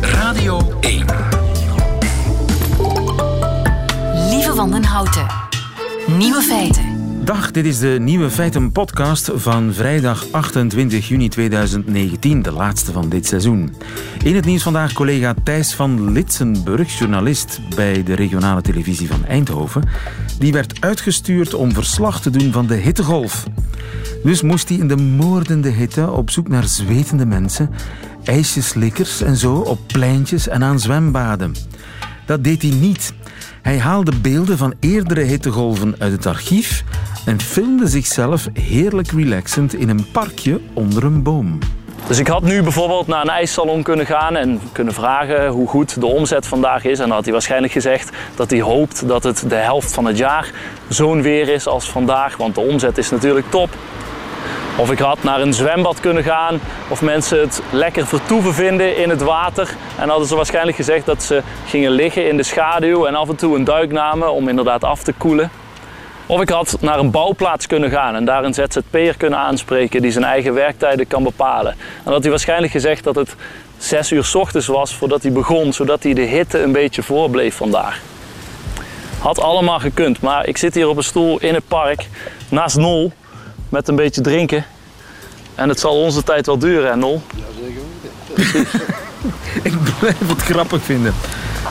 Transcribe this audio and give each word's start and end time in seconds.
Radio 0.00 0.78
1. 0.80 1.06
Lieve 4.30 4.54
Wandenhouten. 4.54 5.26
Nieuwe 6.18 6.42
feiten. 6.42 6.84
Dag, 7.24 7.50
dit 7.50 7.64
is 7.64 7.78
de 7.78 7.96
Nieuwe 8.00 8.30
Feiten 8.30 8.72
podcast 8.72 9.30
van 9.34 9.72
vrijdag 9.72 10.26
28 10.30 11.08
juni 11.08 11.28
2019, 11.28 12.42
de 12.42 12.52
laatste 12.52 12.92
van 12.92 13.08
dit 13.08 13.26
seizoen. 13.26 13.74
In 14.22 14.34
het 14.34 14.44
nieuws 14.44 14.62
vandaag 14.62 14.92
collega 14.92 15.34
Thijs 15.42 15.74
van 15.74 16.12
Litsenburg, 16.12 16.98
journalist 16.98 17.60
bij 17.76 18.02
de 18.02 18.14
regionale 18.14 18.62
televisie 18.62 19.08
van 19.08 19.24
Eindhoven. 19.24 19.88
Die 20.38 20.52
werd 20.52 20.80
uitgestuurd 20.80 21.54
om 21.54 21.72
verslag 21.72 22.20
te 22.20 22.30
doen 22.30 22.52
van 22.52 22.66
de 22.66 22.74
hittegolf. 22.74 23.44
Dus 24.22 24.42
moest 24.42 24.68
hij 24.68 24.78
in 24.78 24.88
de 24.88 24.96
moordende 24.96 25.68
hitte 25.68 26.10
op 26.10 26.30
zoek 26.30 26.48
naar 26.48 26.64
zwetende 26.64 27.26
mensen, 27.26 27.70
ijsjeslikkers 28.24 29.20
en 29.20 29.36
zo 29.36 29.54
op 29.54 29.78
pleintjes 29.86 30.48
en 30.48 30.62
aan 30.62 30.80
zwembaden. 30.80 31.54
Dat 32.26 32.44
deed 32.44 32.62
hij 32.62 32.70
niet. 32.70 33.12
Hij 33.62 33.78
haalde 33.78 34.12
beelden 34.22 34.58
van 34.58 34.74
eerdere 34.80 35.20
hittegolven 35.20 35.94
uit 35.98 36.12
het 36.12 36.26
archief 36.26 36.84
en 37.26 37.40
filmde 37.40 37.86
zichzelf 37.86 38.48
heerlijk 38.52 39.10
relaxend 39.10 39.74
in 39.74 39.88
een 39.88 40.10
parkje 40.12 40.60
onder 40.72 41.04
een 41.04 41.22
boom. 41.22 41.58
Dus 42.06 42.18
ik 42.18 42.26
had 42.26 42.42
nu 42.42 42.62
bijvoorbeeld 42.62 43.06
naar 43.06 43.22
een 43.22 43.28
ijssalon 43.28 43.82
kunnen 43.82 44.06
gaan 44.06 44.36
en 44.36 44.60
kunnen 44.72 44.94
vragen 44.94 45.48
hoe 45.48 45.68
goed 45.68 46.00
de 46.00 46.06
omzet 46.06 46.46
vandaag 46.46 46.84
is. 46.84 46.98
En 46.98 47.06
dan 47.06 47.14
had 47.14 47.24
hij 47.24 47.32
waarschijnlijk 47.32 47.72
gezegd 47.72 48.10
dat 48.34 48.50
hij 48.50 48.60
hoopt 48.60 49.08
dat 49.08 49.22
het 49.22 49.44
de 49.48 49.54
helft 49.54 49.92
van 49.92 50.04
het 50.04 50.18
jaar 50.18 50.50
zo'n 50.88 51.22
weer 51.22 51.48
is 51.48 51.66
als 51.66 51.90
vandaag. 51.90 52.36
Want 52.36 52.54
de 52.54 52.60
omzet 52.60 52.98
is 52.98 53.10
natuurlijk 53.10 53.50
top. 53.50 53.68
Of 54.76 54.90
ik 54.90 54.98
had 54.98 55.22
naar 55.22 55.40
een 55.40 55.52
zwembad 55.52 56.00
kunnen 56.00 56.22
gaan 56.22 56.60
of 56.88 57.02
mensen 57.02 57.40
het 57.40 57.62
lekker 57.70 58.06
vertoeven 58.06 58.54
vinden 58.54 58.96
in 58.96 59.10
het 59.10 59.22
water. 59.22 59.74
En 59.98 60.08
hadden 60.08 60.28
ze 60.28 60.36
waarschijnlijk 60.36 60.76
gezegd 60.76 61.06
dat 61.06 61.22
ze 61.22 61.42
gingen 61.66 61.90
liggen 61.90 62.28
in 62.28 62.36
de 62.36 62.42
schaduw 62.42 63.06
en 63.06 63.14
af 63.14 63.28
en 63.28 63.36
toe 63.36 63.56
een 63.56 63.64
duik 63.64 63.92
namen 63.92 64.32
om 64.32 64.48
inderdaad 64.48 64.84
af 64.84 65.02
te 65.02 65.12
koelen. 65.12 65.50
Of 66.26 66.40
ik 66.40 66.48
had 66.48 66.76
naar 66.80 66.98
een 66.98 67.10
bouwplaats 67.10 67.66
kunnen 67.66 67.90
gaan 67.90 68.14
en 68.14 68.24
daar 68.24 68.44
een 68.44 68.54
ZZP'er 68.54 69.16
kunnen 69.16 69.38
aanspreken 69.38 70.02
die 70.02 70.10
zijn 70.10 70.24
eigen 70.24 70.54
werktijden 70.54 71.06
kan 71.06 71.22
bepalen. 71.22 71.76
En 72.04 72.12
had 72.12 72.20
hij 72.22 72.30
waarschijnlijk 72.30 72.72
gezegd 72.72 73.04
dat 73.04 73.14
het 73.14 73.34
6 73.78 74.10
uur 74.10 74.30
ochtends 74.34 74.66
was 74.66 74.94
voordat 74.94 75.22
hij 75.22 75.32
begon, 75.32 75.72
zodat 75.72 76.02
hij 76.02 76.14
de 76.14 76.22
hitte 76.22 76.62
een 76.62 76.72
beetje 76.72 77.02
voorbleef 77.02 77.56
vandaag. 77.56 78.00
Had 79.18 79.40
allemaal 79.40 79.78
gekund, 79.78 80.20
maar 80.20 80.46
ik 80.46 80.56
zit 80.56 80.74
hier 80.74 80.88
op 80.88 80.96
een 80.96 81.04
stoel 81.04 81.40
in 81.40 81.54
het 81.54 81.68
park 81.68 82.06
naast 82.48 82.76
Nol 82.76 83.12
met 83.74 83.88
een 83.88 83.96
beetje 83.96 84.20
drinken. 84.20 84.64
En 85.54 85.68
het 85.68 85.80
zal 85.80 86.00
onze 86.00 86.22
tijd 86.22 86.46
wel 86.46 86.58
duren, 86.58 86.90
hè 86.90 86.96
Nol? 86.96 87.22
Ik 89.62 89.74
blijf 89.98 90.28
het 90.28 90.42
grappig 90.42 90.82
vinden. 90.82 91.14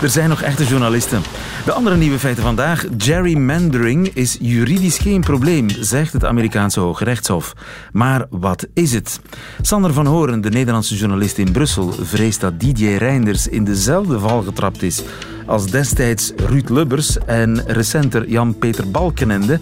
Er 0.02 0.10
zijn 0.10 0.30
nog 0.30 0.42
echte 0.42 0.66
journalisten. 0.66 1.22
De 1.66 1.72
andere 1.72 1.96
nieuwe 1.96 2.20
feiten 2.20 2.44
vandaag. 2.44 2.86
Gerrymandering 2.98 4.08
is 4.08 4.38
juridisch 4.40 4.98
geen 4.98 5.22
probleem, 5.22 5.70
zegt 5.70 6.14
het 6.14 6.26
Amerikaanse 6.26 6.80
Hoge 6.80 7.04
Rechtshof. 7.04 7.54
Maar 7.92 8.26
wat 8.30 8.68
is 8.74 8.94
het? 8.94 9.20
Sander 9.62 9.94
van 9.94 10.06
Horen, 10.06 10.42
de 10.42 10.50
Nederlandse 10.50 10.96
journalist 10.96 11.38
in 11.38 11.52
Brussel, 11.52 11.94
vreest 12.02 12.42
dat 12.42 12.60
Didier 12.60 12.98
Reinders 12.98 13.48
in 13.48 13.64
dezelfde 13.64 14.20
val 14.20 14.42
getrapt 14.42 14.82
is 14.82 15.04
als 15.46 15.66
destijds 15.66 16.32
Ruud 16.36 16.70
Lubbers 16.70 17.18
en 17.26 17.64
recenter 17.68 18.30
Jan-Peter 18.30 18.92
Balkenende 18.92 19.60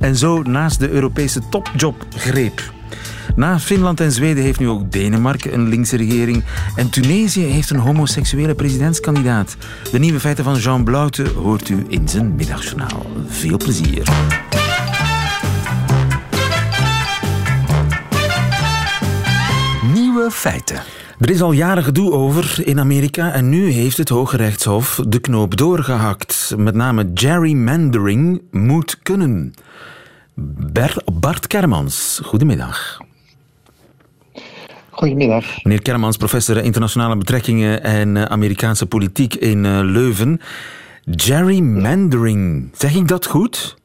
en 0.00 0.16
zo 0.16 0.42
naast 0.42 0.78
de 0.78 0.88
Europese 0.88 1.40
topjob 1.48 2.06
greep. 2.16 2.72
Na 3.36 3.58
Finland 3.58 4.00
en 4.00 4.12
Zweden 4.12 4.42
heeft 4.42 4.58
nu 4.58 4.68
ook 4.68 4.92
Denemarken 4.92 5.54
een 5.54 5.68
linkse 5.68 5.96
regering. 5.96 6.44
En 6.76 6.90
Tunesië 6.90 7.44
heeft 7.44 7.70
een 7.70 7.78
homoseksuele 7.78 8.54
presidentskandidaat. 8.54 9.56
De 9.92 9.98
nieuwe 9.98 10.20
feiten 10.20 10.44
van 10.44 10.56
Jean 10.56 10.84
Blaute 10.84 11.28
hoort 11.28 11.68
u 11.68 11.84
in 11.88 12.08
zijn 12.08 12.34
middagjournaal. 12.34 13.06
Veel 13.26 13.56
plezier. 13.56 14.08
Nieuwe 19.92 20.30
feiten. 20.30 20.99
Er 21.20 21.30
is 21.30 21.42
al 21.42 21.52
jaren 21.52 21.84
gedoe 21.84 22.12
over 22.12 22.66
in 22.66 22.78
Amerika 22.78 23.32
en 23.32 23.48
nu 23.48 23.70
heeft 23.70 23.96
het 23.96 24.08
Hoge 24.08 24.36
Rechtshof 24.36 25.00
de 25.08 25.20
knoop 25.20 25.56
doorgehakt. 25.56 26.54
Met 26.56 26.74
name 26.74 27.10
gerrymandering 27.14 28.42
moet 28.50 28.98
kunnen. 29.02 29.54
Ber 30.72 31.02
Bart 31.12 31.46
Kermans, 31.46 32.20
goedemiddag. 32.24 33.00
Goedemiddag. 34.90 35.64
Meneer 35.64 35.82
Kermans, 35.82 36.16
professor 36.16 36.56
internationale 36.56 37.16
betrekkingen 37.16 37.82
en 37.82 38.16
eh, 38.16 38.22
Amerikaanse 38.22 38.86
politiek 38.86 39.34
in 39.34 39.64
eh, 39.64 39.80
Leuven. 39.82 40.40
Gerrymandering, 41.04 42.70
zeg 42.74 42.94
ik 42.94 43.08
dat 43.08 43.26
goed? 43.26 43.76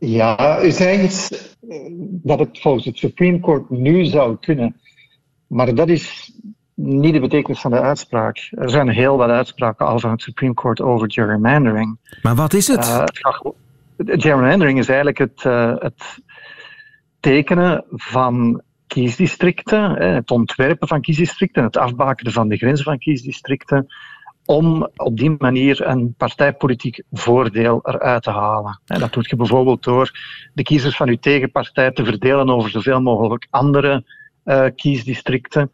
Ja, 0.00 0.62
u 0.62 0.68
eh, 0.68 0.72
dat 2.22 2.38
het 2.38 2.60
volgens 2.60 2.84
het 2.84 2.98
Supreme 2.98 3.40
Court 3.40 3.70
nu 3.70 4.04
zou 4.04 4.36
kunnen. 4.40 4.80
Maar 5.46 5.74
dat 5.74 5.88
is 5.88 6.32
niet 6.74 7.12
de 7.12 7.20
betekenis 7.20 7.60
van 7.60 7.70
de 7.70 7.80
uitspraak. 7.80 8.48
Er 8.50 8.70
zijn 8.70 8.88
heel 8.88 9.16
wat 9.16 9.30
uitspraken 9.30 9.86
al 9.86 9.98
van 9.98 10.10
het 10.10 10.22
Supreme 10.22 10.54
Court 10.54 10.80
over 10.80 11.12
gerrymandering. 11.12 11.98
Maar 12.22 12.34
wat 12.34 12.52
is 12.54 12.66
het? 12.66 12.86
Uh, 12.86 13.02
gaat- 13.06 13.54
gerrymandering 13.98 14.78
is 14.78 14.88
eigenlijk 14.88 15.18
het, 15.18 15.44
uh, 15.44 15.74
het 15.78 16.22
tekenen 17.20 17.84
van 17.90 18.62
kiesdistricten, 18.86 19.90
het 20.14 20.30
ontwerpen 20.30 20.88
van 20.88 21.00
kiesdistricten, 21.00 21.64
het 21.64 21.76
afbakenen 21.76 22.32
van 22.32 22.48
de 22.48 22.56
grenzen 22.56 22.84
van 22.84 22.98
kiesdistricten, 22.98 23.86
om 24.48 24.88
op 24.96 25.16
die 25.16 25.34
manier 25.38 25.86
een 25.86 26.14
partijpolitiek 26.16 27.02
voordeel 27.12 27.80
eruit 27.82 28.22
te 28.22 28.30
halen. 28.30 28.80
Dat 28.84 29.12
doe 29.12 29.24
je 29.26 29.36
bijvoorbeeld 29.36 29.82
door 29.82 30.10
de 30.54 30.62
kiezers 30.62 30.96
van 30.96 31.08
uw 31.08 31.16
tegenpartij 31.20 31.90
te 31.90 32.04
verdelen 32.04 32.50
over 32.50 32.70
zoveel 32.70 33.00
mogelijk 33.00 33.46
andere 33.50 34.04
uh, 34.44 34.64
kiesdistricten. 34.76 35.70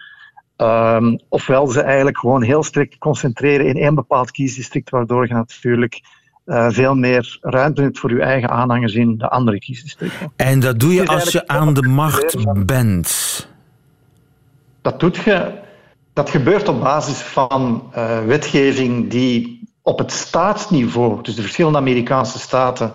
Um, 0.56 1.20
ofwel 1.28 1.66
ze 1.66 1.80
eigenlijk 1.80 2.18
gewoon 2.18 2.42
heel 2.42 2.62
strikt 2.62 2.98
concentreren 2.98 3.66
in 3.66 3.76
één 3.76 3.94
bepaald 3.94 4.30
kiesdistrict, 4.30 4.91
waardoor 4.91 5.26
je 5.26 5.34
natuurlijk 5.34 6.00
uh, 6.46 6.70
veel 6.70 6.94
meer 6.94 7.38
ruimte 7.41 7.82
hebt 7.82 7.98
voor 7.98 8.10
je 8.10 8.22
eigen 8.22 8.50
aanhangers 8.50 8.94
in 8.94 9.18
de 9.18 9.28
andere 9.28 9.58
kiesdistricten. 9.58 10.32
En 10.36 10.60
dat 10.60 10.80
doe 10.80 10.94
je 10.94 11.06
als 11.06 11.32
je 11.32 11.46
aan 11.46 11.74
de 11.74 11.82
macht 11.82 12.64
bent. 12.66 13.48
Dat 14.82 15.00
doet 15.00 15.16
je. 15.16 15.62
Dat 16.14 16.30
gebeurt 16.30 16.69
op 16.69 16.80
basis 16.80 17.16
van 17.16 17.91
uh, 17.97 18.25
wetgeving 18.25 19.10
die 19.10 19.62
op 19.82 19.98
het 19.98 20.12
staatsniveau, 20.12 21.22
dus 21.22 21.34
de 21.34 21.42
verschillende 21.42 21.78
Amerikaanse 21.78 22.38
staten, 22.38 22.92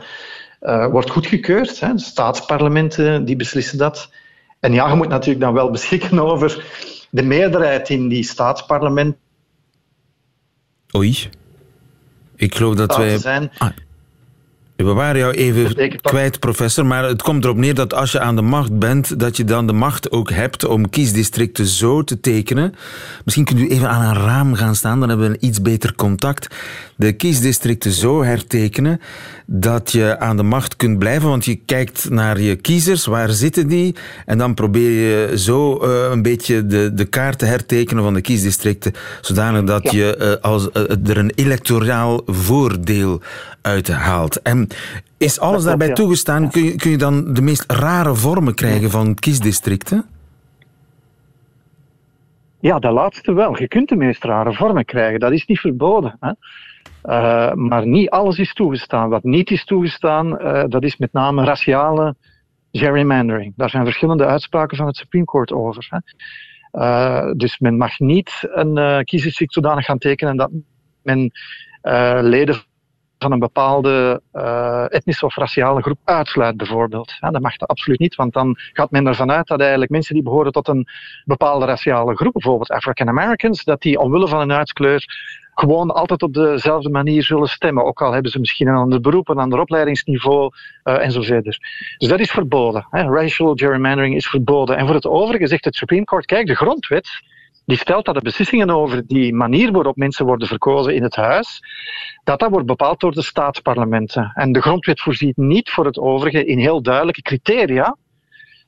uh, 0.61 0.87
wordt 0.87 1.09
goedgekeurd. 1.09 1.79
Hè. 1.79 1.93
De 1.93 1.99
staatsparlementen 1.99 3.25
die 3.25 3.35
beslissen 3.35 3.77
dat. 3.77 4.09
En 4.59 4.73
ja, 4.73 4.89
je 4.89 4.95
moet 4.95 5.07
natuurlijk 5.07 5.39
dan 5.39 5.53
wel 5.53 5.71
beschikken 5.71 6.19
over 6.19 6.65
de 7.09 7.23
meerderheid 7.23 7.89
in 7.89 8.07
die 8.07 8.23
staatsparlementen. 8.23 9.19
Oei. 10.95 11.29
Ik 12.35 12.55
geloof 12.55 12.75
dat 12.75 12.95
wij... 12.95 13.17
zijn. 13.17 13.51
Ah, 13.57 13.69
we 14.85 14.93
waren 14.93 15.19
jou 15.19 15.33
even 15.33 15.91
kwijt, 16.01 16.39
professor, 16.39 16.85
maar 16.85 17.03
het 17.03 17.21
komt 17.21 17.43
erop 17.43 17.57
neer 17.57 17.73
dat 17.73 17.93
als 17.93 18.11
je 18.11 18.19
aan 18.19 18.35
de 18.35 18.41
macht 18.41 18.79
bent, 18.79 19.19
dat 19.19 19.37
je 19.37 19.43
dan 19.43 19.67
de 19.67 19.73
macht 19.73 20.11
ook 20.11 20.29
hebt 20.31 20.65
om 20.65 20.89
kiesdistricten 20.89 21.65
zo 21.65 22.03
te 22.03 22.19
tekenen. 22.19 22.73
Misschien 23.23 23.45
kunt 23.45 23.59
u 23.59 23.67
even 23.69 23.89
aan 23.89 24.15
een 24.15 24.23
raam 24.23 24.53
gaan 24.53 24.75
staan, 24.75 24.99
dan 24.99 25.09
hebben 25.09 25.27
we 25.27 25.33
een 25.33 25.47
iets 25.47 25.61
beter 25.61 25.95
contact. 25.95 26.55
De 26.95 27.11
kiesdistricten 27.11 27.91
zo 27.91 28.23
hertekenen 28.23 28.99
dat 29.45 29.91
je 29.91 30.19
aan 30.19 30.37
de 30.37 30.43
macht 30.43 30.75
kunt 30.75 30.99
blijven, 30.99 31.29
want 31.29 31.45
je 31.45 31.55
kijkt 31.65 32.09
naar 32.09 32.41
je 32.41 32.55
kiezers, 32.55 33.05
waar 33.05 33.29
zitten 33.29 33.67
die? 33.67 33.95
En 34.25 34.37
dan 34.37 34.53
probeer 34.53 34.91
je 34.91 35.37
zo 35.37 35.85
uh, 35.85 36.09
een 36.11 36.21
beetje 36.21 36.65
de, 36.65 36.93
de 36.93 37.05
kaart 37.05 37.39
te 37.39 37.45
hertekenen 37.45 38.03
van 38.03 38.13
de 38.13 38.21
kiesdistricten, 38.21 38.93
zodanig 39.21 39.63
dat 39.63 39.83
Ja. 39.83 39.97
je 39.97 40.17
uh, 40.41 40.43
als, 40.51 40.67
uh, 40.73 40.83
er 41.07 41.17
een 41.17 41.31
electoraal 41.35 42.21
voordeel 42.25 43.21
uit 43.61 43.87
haalt. 43.87 44.41
En 44.41 44.67
is 45.17 45.39
alles 45.39 45.63
daarbij 45.63 45.87
ja. 45.87 45.93
toegestaan? 45.93 46.49
Kun 46.49 46.63
je, 46.63 46.75
kun 46.75 46.91
je 46.91 46.97
dan 46.97 47.33
de 47.33 47.41
meest 47.41 47.71
rare 47.71 48.15
vormen 48.15 48.53
krijgen 48.53 48.89
van 48.89 49.15
kiesdistricten? 49.15 50.05
Ja, 52.59 52.79
dat 52.79 52.93
laatste 52.93 53.33
wel. 53.33 53.59
Je 53.59 53.67
kunt 53.67 53.89
de 53.89 53.95
meest 53.95 54.23
rare 54.23 54.53
vormen 54.53 54.85
krijgen. 54.85 55.19
Dat 55.19 55.31
is 55.31 55.45
niet 55.45 55.59
verboden. 55.59 56.17
Hè? 56.19 56.31
Uh, 57.03 57.53
maar 57.53 57.87
niet 57.87 58.09
alles 58.09 58.37
is 58.37 58.53
toegestaan. 58.53 59.09
Wat 59.09 59.23
niet 59.23 59.51
is 59.51 59.65
toegestaan, 59.65 60.41
uh, 60.41 60.63
dat 60.67 60.83
is 60.83 60.97
met 60.97 61.13
name 61.13 61.43
raciale 61.43 62.15
gerrymandering. 62.71 63.53
Daar 63.55 63.69
zijn 63.69 63.83
verschillende 63.83 64.25
uitspraken 64.25 64.77
van 64.77 64.85
het 64.87 64.95
Supreme 64.95 65.25
Court 65.25 65.51
over. 65.51 65.87
Hè? 65.89 65.99
Uh, 66.71 67.31
dus 67.35 67.59
men 67.59 67.77
mag 67.77 67.99
niet 67.99 68.47
een 68.53 68.77
uh, 68.77 68.99
kiesdistrict 68.99 69.53
zodanig 69.53 69.85
gaan 69.85 69.97
tekenen 69.97 70.37
dat 70.37 70.49
men 71.01 71.31
uh, 71.83 72.19
leden 72.21 72.55
van 73.19 73.31
een 73.31 73.39
bepaalde 73.39 74.21
uh, 74.33 74.93
etnische 74.93 75.25
of 75.25 75.35
raciale 75.35 75.81
groep 75.81 75.99
uitsluit, 76.03 76.57
bijvoorbeeld. 76.57 77.17
Dat 77.19 77.41
mag 77.41 77.57
dat 77.57 77.69
absoluut 77.69 77.99
niet, 77.99 78.15
want 78.15 78.33
dan 78.33 78.57
gaat 78.73 78.91
men 78.91 79.07
ervan 79.07 79.31
uit 79.31 79.47
dat 79.47 79.59
eigenlijk 79.59 79.91
mensen 79.91 80.13
die 80.13 80.23
behoren 80.23 80.51
tot 80.51 80.67
een 80.67 80.87
bepaalde 81.25 81.65
raciale 81.65 82.15
groep, 82.15 82.33
bijvoorbeeld 82.33 82.69
African 82.69 83.07
Americans, 83.07 83.63
dat 83.63 83.81
die 83.81 83.99
omwille 83.99 84.27
van 84.27 84.39
hun 84.39 84.49
huidskleur 84.49 85.03
gewoon 85.53 85.91
altijd 85.91 86.21
op 86.21 86.33
dezelfde 86.33 86.89
manier 86.89 87.23
zullen 87.23 87.47
stemmen. 87.47 87.85
Ook 87.85 88.01
al 88.01 88.11
hebben 88.11 88.31
ze 88.31 88.39
misschien 88.39 88.67
een 88.67 88.75
ander 88.75 89.01
beroep, 89.01 89.29
een 89.29 89.37
ander 89.37 89.59
opleidingsniveau 89.59 90.51
uh, 90.83 91.03
en 91.03 91.11
zo 91.11 91.21
verder. 91.21 91.57
Dus 91.97 92.09
dat 92.09 92.19
is 92.19 92.31
verboden. 92.31 92.87
Hè. 92.89 93.01
Racial 93.01 93.55
gerrymandering 93.55 94.15
is 94.15 94.27
verboden. 94.27 94.77
En 94.77 94.85
voor 94.85 94.95
het 94.95 95.07
overige 95.07 95.47
zegt 95.47 95.65
het 95.65 95.75
Supreme 95.75 96.05
Court, 96.05 96.25
kijk, 96.25 96.47
de 96.47 96.55
grondwet 96.55 97.09
die 97.65 97.77
stelt 97.77 98.05
dat 98.05 98.15
de 98.15 98.21
beslissingen 98.21 98.69
over 98.69 99.07
die 99.07 99.33
manier 99.33 99.71
waarop 99.71 99.95
mensen 99.95 100.25
worden 100.25 100.47
verkozen 100.47 100.95
in 100.95 101.03
het 101.03 101.15
huis, 101.15 101.61
dat 102.23 102.39
dat 102.39 102.49
wordt 102.49 102.65
bepaald 102.65 102.99
door 102.99 103.11
de 103.11 103.21
staatsparlementen. 103.21 104.31
En 104.33 104.51
de 104.51 104.61
grondwet 104.61 105.01
voorziet 105.01 105.37
niet 105.37 105.69
voor 105.69 105.85
het 105.85 105.97
overige 105.97 106.45
in 106.45 106.59
heel 106.59 106.81
duidelijke 106.81 107.21
criteria 107.21 107.97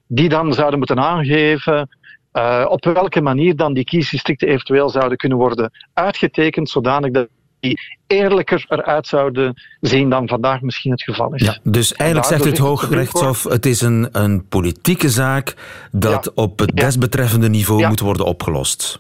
die 0.08 0.30
dan 0.30 0.54
zouden 0.54 0.78
moeten 0.78 1.00
aangeven 1.00 1.90
uh, 2.34 2.66
op 2.70 2.86
welke 2.86 3.22
manier 3.22 3.56
dan 3.56 3.74
die 3.74 3.84
kiesdistricten 3.84 4.48
eventueel 4.48 4.90
zouden 4.90 5.18
kunnen 5.18 5.38
worden 5.38 5.72
uitgetekend, 5.94 6.70
zodanig 6.70 7.12
dat 7.12 7.28
die 7.62 7.80
eerlijker 8.08 8.66
eruit 8.68 9.08
zouden 9.08 9.62
zien 9.82 10.10
dan 10.10 10.28
vandaag 10.28 10.62
misschien 10.62 10.92
het 10.92 11.04
geval 11.04 11.34
is. 11.34 11.42
Ja, 11.46 11.58
dus 11.64 11.94
eigenlijk 11.94 12.30
zegt 12.30 12.44
het 12.44 12.58
Hooggerechtshof, 12.58 13.44
het 13.44 13.66
is 13.66 13.82
een, 13.82 14.10
een 14.12 14.48
politieke 14.48 15.10
zaak 15.10 15.56
dat 15.92 16.34
op 16.34 16.60
het 16.60 16.76
desbetreffende 16.76 17.50
niveau 17.50 17.88
moet 17.88 18.00
worden 18.00 18.26
opgelost. 18.26 19.00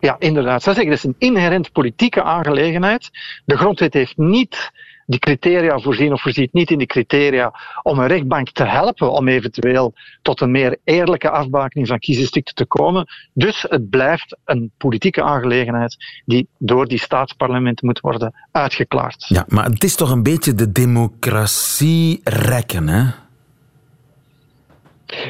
Ja, 0.00 0.16
inderdaad. 0.18 0.64
Dat 0.64 0.76
is 0.76 1.04
een 1.04 1.14
inherent 1.18 1.72
politieke 1.72 2.22
aangelegenheid. 2.22 3.10
De 3.44 3.56
grondwet 3.56 3.94
heeft 3.94 4.16
niet 4.16 4.70
die 5.06 5.18
criteria 5.18 5.78
voorzien 5.78 6.12
of 6.12 6.22
voorziet 6.22 6.52
niet 6.52 6.70
in 6.70 6.78
die 6.78 6.86
criteria 6.86 7.52
om 7.82 7.98
een 7.98 8.06
rechtbank 8.06 8.50
te 8.50 8.64
helpen 8.64 9.12
om 9.12 9.28
eventueel 9.28 9.94
tot 10.22 10.40
een 10.40 10.50
meer 10.50 10.78
eerlijke 10.84 11.30
afbakening 11.30 11.88
van 11.88 11.98
kiesdistricten 11.98 12.54
te 12.54 12.66
komen. 12.66 13.06
Dus 13.32 13.64
het 13.68 13.90
blijft 13.90 14.36
een 14.44 14.70
politieke 14.76 15.22
aangelegenheid 15.22 15.96
die 16.24 16.48
door 16.58 16.86
die 16.86 16.98
staatsparlementen 16.98 17.86
moet 17.86 18.00
worden 18.00 18.34
uitgeklaard. 18.52 19.24
Ja, 19.28 19.44
maar 19.48 19.64
het 19.64 19.84
is 19.84 19.94
toch 19.94 20.10
een 20.10 20.22
beetje 20.22 20.54
de 20.54 20.72
democratie 20.72 22.20
rekken, 22.24 22.88
hè? 22.88 23.04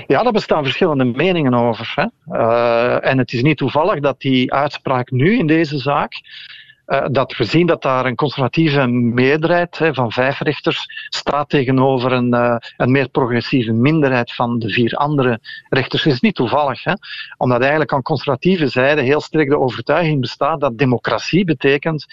Ja, 0.06 0.22
daar 0.22 0.32
bestaan 0.32 0.64
verschillende 0.64 1.04
meningen 1.04 1.54
over. 1.54 1.92
Hè. 1.94 2.36
Uh, 2.38 3.10
en 3.10 3.18
het 3.18 3.32
is 3.32 3.42
niet 3.42 3.56
toevallig 3.56 4.00
dat 4.00 4.20
die 4.20 4.52
uitspraak 4.52 5.10
nu 5.10 5.38
in 5.38 5.46
deze 5.46 5.78
zaak 5.78 6.12
uh, 6.86 7.04
dat 7.10 7.34
gezien 7.34 7.66
dat 7.66 7.82
daar 7.82 8.06
een 8.06 8.14
conservatieve 8.14 8.86
meerderheid 8.86 9.90
van 9.92 10.12
vijf 10.12 10.40
rechters 10.40 10.86
staat 11.08 11.48
tegenover 11.48 12.12
een, 12.12 12.34
uh, 12.34 12.56
een 12.76 12.90
meer 12.90 13.08
progressieve 13.08 13.72
minderheid 13.72 14.34
van 14.34 14.58
de 14.58 14.68
vier 14.68 14.94
andere 14.94 15.40
rechters, 15.68 16.06
is 16.06 16.20
niet 16.20 16.34
toevallig. 16.34 16.84
Hè? 16.84 16.92
Omdat 17.36 17.60
eigenlijk 17.60 17.92
aan 17.92 18.02
conservatieve 18.02 18.68
zijde 18.68 19.02
heel 19.02 19.20
sterk 19.20 19.48
de 19.48 19.58
overtuiging 19.58 20.20
bestaat 20.20 20.60
dat 20.60 20.78
democratie 20.78 21.44
betekent 21.44 22.06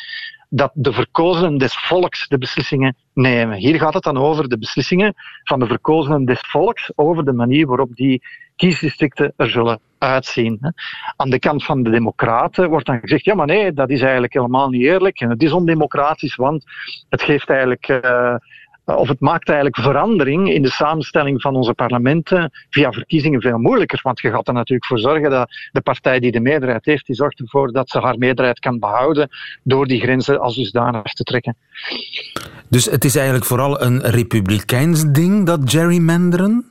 dat 0.50 0.72
de 0.74 0.94
verkozenen 0.94 1.58
des 1.58 1.76
volks 1.76 2.28
de 2.28 2.38
beslissingen 2.38 2.96
nemen. 3.14 3.58
Hier 3.58 3.80
gaat 3.80 3.94
het 3.94 4.04
dan 4.04 4.18
over 4.18 4.50
de 4.50 4.58
beslissingen 4.58 5.14
van 5.44 5.60
de 5.60 5.68
verkozenen 5.68 6.26
des 6.26 6.40
volks 6.40 6.92
over 6.96 7.26
de 7.26 7.34
manier 7.34 7.68
waarop 7.68 7.96
die 7.96 8.22
kiesdistricten 8.56 9.34
er 9.38 9.50
zullen 9.50 9.80
uitzien. 10.04 10.74
Aan 11.16 11.30
de 11.30 11.40
kant 11.40 11.64
van 11.66 11.84
de 11.84 11.90
democraten 11.90 12.70
wordt 12.70 12.86
dan 12.86 13.00
gezegd, 13.00 13.26
ja 13.26 13.36
maar 13.36 13.48
nee, 13.48 13.74
dat 13.74 13.90
is 13.90 14.02
eigenlijk 14.02 14.34
helemaal 14.34 14.70
niet 14.70 14.82
eerlijk 14.82 15.20
en 15.20 15.30
het 15.30 15.44
is 15.44 15.52
ondemocratisch, 15.52 16.36
want 16.36 16.64
het 17.10 17.22
geeft 17.22 17.50
eigenlijk... 17.50 17.88
Uh, 17.88 18.36
of 18.86 19.08
het 19.08 19.20
maakt 19.20 19.48
eigenlijk 19.48 19.80
verandering 19.80 20.54
in 20.54 20.62
de 20.62 20.72
samenstelling 20.72 21.42
van 21.42 21.56
onze 21.56 21.74
parlementen 21.74 22.52
via 22.70 22.92
verkiezingen 22.92 23.42
veel 23.42 23.58
moeilijker. 23.58 24.00
Want 24.02 24.20
je 24.20 24.32
gaat 24.32 24.48
er 24.48 24.54
natuurlijk 24.54 24.88
voor 24.88 25.00
zorgen 25.00 25.30
dat 25.30 25.50
de 25.72 25.82
partij 25.82 26.20
die 26.20 26.32
de 26.32 26.40
meerderheid 26.40 26.86
heeft, 26.86 27.06
die 27.06 27.16
zorgt 27.16 27.40
ervoor 27.40 27.72
dat 27.72 27.90
ze 27.90 28.00
haar 28.00 28.18
meerderheid 28.18 28.60
kan 28.60 28.80
behouden 28.80 29.30
door 29.64 29.88
die 29.88 30.02
grenzen 30.02 30.40
als 30.40 30.56
dusdanig 30.56 31.14
te 31.14 31.24
trekken. 31.24 31.56
Dus 32.70 32.86
het 32.86 33.06
is 33.06 33.16
eigenlijk 33.16 33.46
vooral 33.46 33.82
een 33.82 34.02
republikeins 34.02 35.12
ding, 35.12 35.46
dat 35.46 35.60
gerrymanderen? 35.66 36.66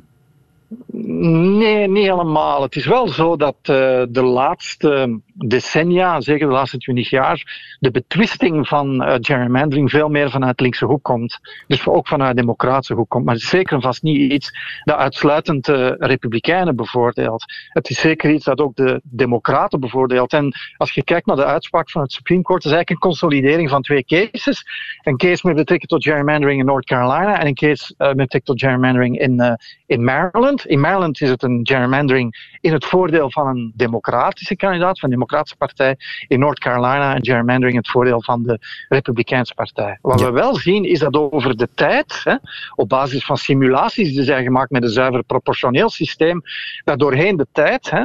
Nee, 0.95 1.89
niet 1.89 2.07
helemaal. 2.07 2.63
Het 2.63 2.77
is 2.77 2.87
wel 2.87 3.09
zo 3.09 3.37
dat 3.37 3.57
uh, 3.57 4.03
de 4.09 4.23
laatste 4.23 5.21
decennia, 5.35 6.21
zeker 6.21 6.47
de 6.47 6.53
laatste 6.53 6.79
twintig 6.79 7.11
jaar, 7.11 7.77
de 7.81 7.91
betwisting 7.91 8.69
van 8.69 9.03
uh, 9.03 9.15
gerrymandering 9.21 9.91
veel 9.91 10.09
meer 10.09 10.31
vanuit 10.31 10.61
linkse 10.61 10.85
hoek 10.85 11.03
komt. 11.03 11.39
Dus 11.67 11.87
ook 11.87 12.09
vanuit 12.09 12.37
democratische 12.37 12.95
hoek 12.95 13.09
komt. 13.09 13.25
Maar 13.25 13.35
het 13.35 13.43
is 13.43 13.49
zeker 13.49 13.75
en 13.75 13.83
vast 13.83 14.03
niet 14.03 14.33
iets 14.33 14.51
dat 14.85 14.97
uitsluitend 14.97 15.69
uh, 15.69 15.91
republikeinen 15.97 16.77
bevoordeelt. 16.77 17.45
Het 17.69 17.91
is 17.91 18.01
zeker 18.01 18.31
iets 18.31 18.45
dat 18.45 18.61
ook 18.61 18.77
de 18.77 19.01
democraten 19.05 19.81
bevoordeelt. 19.81 20.33
En 20.33 20.53
als 20.77 20.93
je 20.93 21.05
kijkt 21.05 21.27
naar 21.27 21.37
de 21.37 21.45
uitspraak 21.45 21.91
van 21.91 22.03
het 22.03 22.13
Supreme 22.13 22.43
Court, 22.43 22.65
is 22.65 22.71
eigenlijk 22.71 23.03
een 23.05 23.11
consolidering 23.11 23.71
van 23.71 23.83
twee 23.83 24.05
cases. 24.05 24.65
Een 25.03 25.17
case 25.17 25.47
met 25.47 25.57
betrekking 25.57 25.91
tot 25.91 26.05
gerrymandering 26.05 26.61
in 26.61 26.67
North 26.67 26.85
Carolina 26.85 27.41
en 27.41 27.47
een 27.47 27.55
case 27.55 27.95
met 27.97 28.17
betrekking 28.17 28.45
tot 28.45 28.61
gerrymandering 28.61 29.19
in, 29.19 29.59
in 29.87 30.05
Maryland. 30.05 30.65
Maryland 30.83 31.21
is 31.21 31.29
het 31.29 31.43
een 31.43 31.61
gerrymandering 31.63 32.57
in 32.61 32.73
het 32.73 32.85
voordeel 32.85 33.31
van 33.31 33.47
een 33.47 33.73
democratische 33.75 34.57
kandidaat, 34.57 34.99
van 34.99 35.09
de 35.09 35.15
Democratische 35.15 35.57
Partij. 35.57 35.97
In 36.29 36.39
North 36.39 36.59
Carolina 36.59 37.17
een 37.17 37.25
gerrymandering 37.25 37.73
in 37.73 37.79
het 37.79 37.91
voordeel 37.91 38.23
van 38.23 38.43
de 38.43 38.59
Republikeinse 38.89 39.55
Partij. 39.55 39.99
Wat 40.01 40.21
we 40.21 40.31
wel 40.31 40.57
zien 40.57 40.85
is 40.85 40.99
dat 40.99 41.15
over 41.15 41.57
de 41.57 41.69
tijd, 41.75 42.21
hè, 42.25 42.35
op 42.75 42.89
basis 42.89 43.25
van 43.25 43.37
simulaties 43.37 44.15
die 44.15 44.25
zijn 44.25 44.45
gemaakt 44.45 44.71
met 44.71 44.83
een 44.83 44.89
zuiver 44.89 45.23
proportioneel 45.23 45.91
systeem, 45.91 46.43
dat 46.85 46.99
doorheen 46.99 47.37
de 47.37 47.47
tijd 47.53 47.91
hè, 47.91 48.05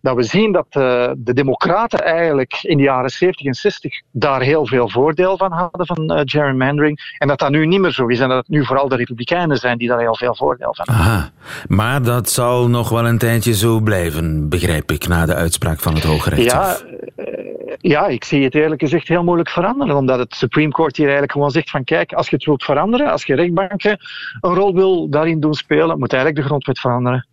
dat 0.00 0.16
we 0.16 0.22
zien 0.22 0.52
dat 0.52 0.66
uh, 0.68 1.10
de 1.16 1.34
democraten 1.34 2.04
eigenlijk 2.04 2.58
in 2.62 2.76
de 2.76 2.82
jaren 2.82 3.10
70 3.10 3.46
en 3.46 3.54
60 3.54 4.02
daar 4.10 4.40
heel 4.40 4.66
veel 4.66 4.88
voordeel 4.88 5.36
van 5.36 5.52
hadden 5.52 5.86
van 5.86 6.12
uh, 6.12 6.20
gerrymandering. 6.24 7.14
En 7.18 7.28
dat 7.28 7.38
dat 7.38 7.50
nu 7.50 7.66
niet 7.66 7.80
meer 7.80 7.92
zo 7.92 8.06
is 8.06 8.20
en 8.20 8.28
dat 8.28 8.38
het 8.38 8.48
nu 8.48 8.66
vooral 8.66 8.88
de 8.88 8.96
republikeinen 8.96 9.56
zijn 9.56 9.78
die 9.78 9.88
daar 9.88 10.00
heel 10.00 10.16
veel 10.16 10.34
voordeel 10.34 10.74
van 10.74 10.94
hebben. 10.94 11.12
Aha. 11.12 11.30
Maar 11.66 12.02
dat 12.10 12.30
zal 12.30 12.68
nog 12.68 12.88
wel 12.88 13.06
een 13.06 13.18
tijdje 13.18 13.54
zo 13.54 13.80
blijven, 13.80 14.48
begrijp 14.48 14.92
ik, 14.92 15.08
na 15.08 15.26
de 15.26 15.34
uitspraak 15.34 15.80
van 15.80 15.94
het 15.94 16.02
Hoge 16.02 16.30
Rechtshof. 16.30 16.84
Ja, 17.16 17.24
uh, 17.24 17.74
ja, 17.80 18.06
ik 18.06 18.24
zie 18.24 18.44
het 18.44 18.54
eerlijk 18.54 18.80
gezegd 18.80 19.08
heel 19.08 19.24
moeilijk 19.24 19.50
veranderen, 19.50 19.96
omdat 19.96 20.18
het 20.18 20.34
Supreme 20.34 20.72
Court 20.72 20.96
hier 20.96 21.04
eigenlijk 21.04 21.32
gewoon 21.32 21.50
zegt 21.50 21.70
van 21.70 21.84
kijk, 21.84 22.12
als 22.12 22.28
je 22.28 22.36
het 22.36 22.44
wilt 22.44 22.64
veranderen, 22.64 23.10
als 23.10 23.24
je 23.24 23.34
rechtbanken 23.34 23.98
een 24.40 24.54
rol 24.54 24.74
wil 24.74 25.08
daarin 25.08 25.40
doen 25.40 25.54
spelen, 25.54 25.98
moet 25.98 26.12
eigenlijk 26.12 26.42
de 26.42 26.48
grondwet 26.48 26.80
veranderen. 26.80 27.26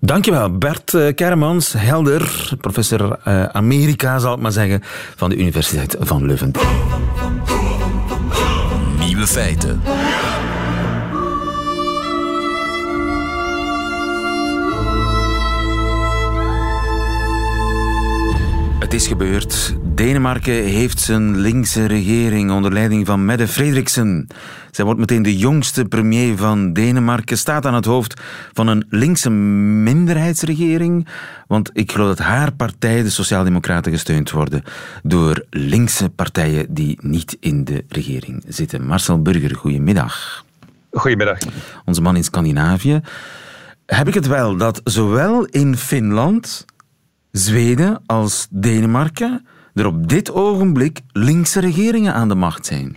Dankjewel, 0.00 0.58
Bert 0.58 0.94
eh, 0.94 1.14
Kermans, 1.14 1.72
helder, 1.72 2.52
professor 2.60 3.18
uh, 3.28 3.44
Amerika 3.44 4.18
zal 4.18 4.34
ik 4.34 4.40
maar 4.40 4.52
zeggen, 4.52 4.80
van 5.16 5.30
de 5.30 5.36
Universiteit 5.36 5.96
van 6.00 6.26
Leuven. 6.26 6.52
Nieuwe 8.98 9.26
feiten. 9.26 9.80
Het 18.88 18.96
is 18.96 19.06
gebeurd. 19.06 19.76
Denemarken 19.82 20.52
heeft 20.52 21.00
zijn 21.00 21.36
linkse 21.36 21.86
regering 21.86 22.50
onder 22.50 22.72
leiding 22.72 23.06
van 23.06 23.24
Mette 23.24 23.48
Frederiksen. 23.48 24.26
Zij 24.70 24.84
wordt 24.84 25.00
meteen 25.00 25.22
de 25.22 25.36
jongste 25.36 25.84
premier 25.84 26.36
van 26.36 26.72
Denemarken, 26.72 27.38
staat 27.38 27.66
aan 27.66 27.74
het 27.74 27.84
hoofd 27.84 28.20
van 28.52 28.66
een 28.66 28.86
linkse 28.88 29.30
minderheidsregering. 29.30 31.06
Want 31.46 31.70
ik 31.72 31.92
geloof 31.92 32.08
dat 32.08 32.18
haar 32.18 32.52
partij, 32.52 33.02
de 33.02 33.10
Sociaaldemocraten, 33.10 33.92
gesteund 33.92 34.30
worden 34.30 34.62
door 35.02 35.44
linkse 35.50 36.08
partijen 36.08 36.74
die 36.74 36.98
niet 37.02 37.36
in 37.40 37.64
de 37.64 37.84
regering 37.88 38.44
zitten. 38.46 38.86
Marcel 38.86 39.22
Burger, 39.22 39.56
goedemiddag. 39.56 40.44
Goedemiddag. 40.90 41.38
Onze 41.84 42.00
man 42.00 42.16
in 42.16 42.24
Scandinavië. 42.24 43.00
Heb 43.86 44.08
ik 44.08 44.14
het 44.14 44.26
wel 44.26 44.56
dat 44.56 44.80
zowel 44.84 45.44
in 45.44 45.76
Finland 45.76 46.66
Zweden 47.32 48.02
als 48.06 48.46
Denemarken 48.50 49.46
er 49.74 49.86
op 49.86 50.08
dit 50.08 50.32
ogenblik 50.32 51.00
linkse 51.12 51.60
regeringen 51.60 52.14
aan 52.14 52.28
de 52.28 52.34
macht 52.34 52.66
zijn. 52.66 52.96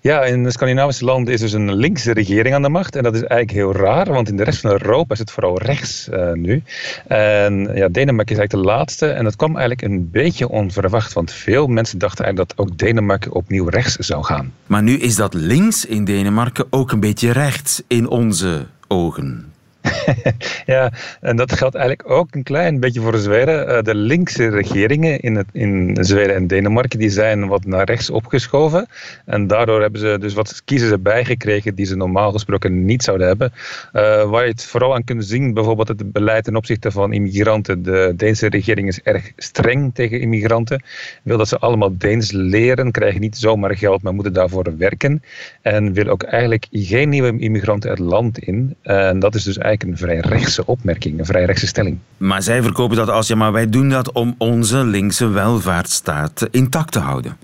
Ja, 0.00 0.24
in 0.24 0.42
de 0.42 0.50
Scandinavische 0.50 1.04
landen 1.04 1.34
is 1.34 1.40
dus 1.40 1.52
een 1.52 1.74
linkse 1.74 2.12
regering 2.12 2.54
aan 2.54 2.62
de 2.62 2.68
macht. 2.68 2.96
En 2.96 3.02
dat 3.02 3.14
is 3.14 3.22
eigenlijk 3.22 3.50
heel 3.50 3.84
raar, 3.84 4.12
want 4.12 4.28
in 4.28 4.36
de 4.36 4.44
rest 4.44 4.60
van 4.60 4.70
Europa 4.70 5.12
is 5.12 5.18
het 5.18 5.30
vooral 5.30 5.58
rechts 5.58 6.08
uh, 6.08 6.32
nu. 6.32 6.62
En 7.06 7.70
ja, 7.74 7.88
Denemarken 7.88 8.34
is 8.34 8.40
eigenlijk 8.40 8.50
de 8.50 8.76
laatste. 8.76 9.06
En 9.06 9.24
dat 9.24 9.36
kwam 9.36 9.56
eigenlijk 9.56 9.82
een 9.82 10.10
beetje 10.10 10.48
onverwacht, 10.48 11.12
want 11.12 11.32
veel 11.32 11.66
mensen 11.66 11.98
dachten 11.98 12.24
eigenlijk 12.24 12.56
dat 12.56 12.66
ook 12.66 12.78
Denemarken 12.78 13.32
opnieuw 13.32 13.68
rechts 13.68 13.96
zou 13.96 14.24
gaan. 14.24 14.52
Maar 14.66 14.82
nu 14.82 14.96
is 14.96 15.14
dat 15.16 15.34
links 15.34 15.84
in 15.84 16.04
Denemarken 16.04 16.66
ook 16.70 16.92
een 16.92 17.00
beetje 17.00 17.32
rechts 17.32 17.82
in 17.86 18.08
onze 18.08 18.66
ogen. 18.88 19.52
ja, 20.74 20.92
en 21.20 21.36
dat 21.36 21.52
geldt 21.52 21.74
eigenlijk 21.74 22.10
ook 22.10 22.34
een 22.34 22.42
klein 22.42 22.80
beetje 22.80 23.00
voor 23.00 23.18
Zweden. 23.18 23.68
Eh, 23.68 23.82
de 23.82 23.94
linkse 23.94 24.48
regeringen 24.48 25.20
in, 25.20 25.36
het, 25.36 25.46
in 25.52 25.96
Zweden 26.00 26.34
en 26.34 26.46
Denemarken 26.46 26.98
die 26.98 27.10
zijn 27.10 27.46
wat 27.46 27.64
naar 27.64 27.84
rechts 27.84 28.10
opgeschoven. 28.10 28.86
En 29.24 29.46
daardoor 29.46 29.80
hebben 29.80 30.00
ze 30.00 30.16
dus 30.20 30.34
wat 30.34 30.62
kiezers 30.64 30.92
erbij 30.92 31.24
gekregen 31.24 31.74
die 31.74 31.86
ze 31.86 31.96
normaal 31.96 32.32
gesproken 32.32 32.84
niet 32.84 33.02
zouden 33.02 33.26
hebben. 33.26 33.52
Uh, 33.92 34.30
waar 34.30 34.44
je 34.44 34.50
het 34.50 34.64
vooral 34.64 34.94
aan 34.94 35.04
kunt 35.04 35.24
zien, 35.24 35.54
bijvoorbeeld 35.54 35.88
het 35.88 36.12
beleid 36.12 36.44
ten 36.44 36.56
opzichte 36.56 36.90
van 36.90 37.12
immigranten. 37.12 37.82
De 37.82 38.12
Deense 38.16 38.48
regering 38.48 38.88
is 38.88 39.00
erg 39.00 39.32
streng 39.36 39.94
tegen 39.94 40.20
immigranten. 40.20 40.82
Wil 41.22 41.38
dat 41.38 41.48
ze 41.48 41.58
allemaal 41.58 41.96
Deens 41.98 42.32
leren, 42.32 42.90
krijgen 42.90 43.20
niet 43.20 43.36
zomaar 43.36 43.76
geld, 43.76 44.02
maar 44.02 44.14
moeten 44.14 44.32
daarvoor 44.32 44.76
werken. 44.76 45.22
En 45.62 45.92
wil 45.92 46.06
ook 46.06 46.22
eigenlijk 46.22 46.66
geen 46.70 47.08
nieuwe 47.08 47.38
immigranten 47.38 47.90
het 47.90 47.98
land 47.98 48.38
in. 48.38 48.76
En 48.82 49.18
dat 49.18 49.34
is 49.34 49.42
dus 49.42 49.58
eigenlijk 49.58 49.73
een 49.82 49.96
vrij 49.96 50.18
rechtse 50.18 50.66
opmerking, 50.66 51.18
een 51.18 51.24
vrij 51.24 51.44
rechtse 51.44 51.66
stelling. 51.66 51.98
Maar 52.16 52.42
zij 52.42 52.62
verkopen 52.62 52.96
dat 52.96 53.08
als, 53.08 53.26
ja, 53.26 53.36
maar 53.36 53.52
wij 53.52 53.68
doen 53.68 53.88
dat 53.88 54.12
om 54.12 54.34
onze 54.38 54.84
linkse 54.84 55.28
welvaartsstaat 55.28 56.48
intact 56.50 56.92
te 56.92 56.98
houden. 56.98 57.36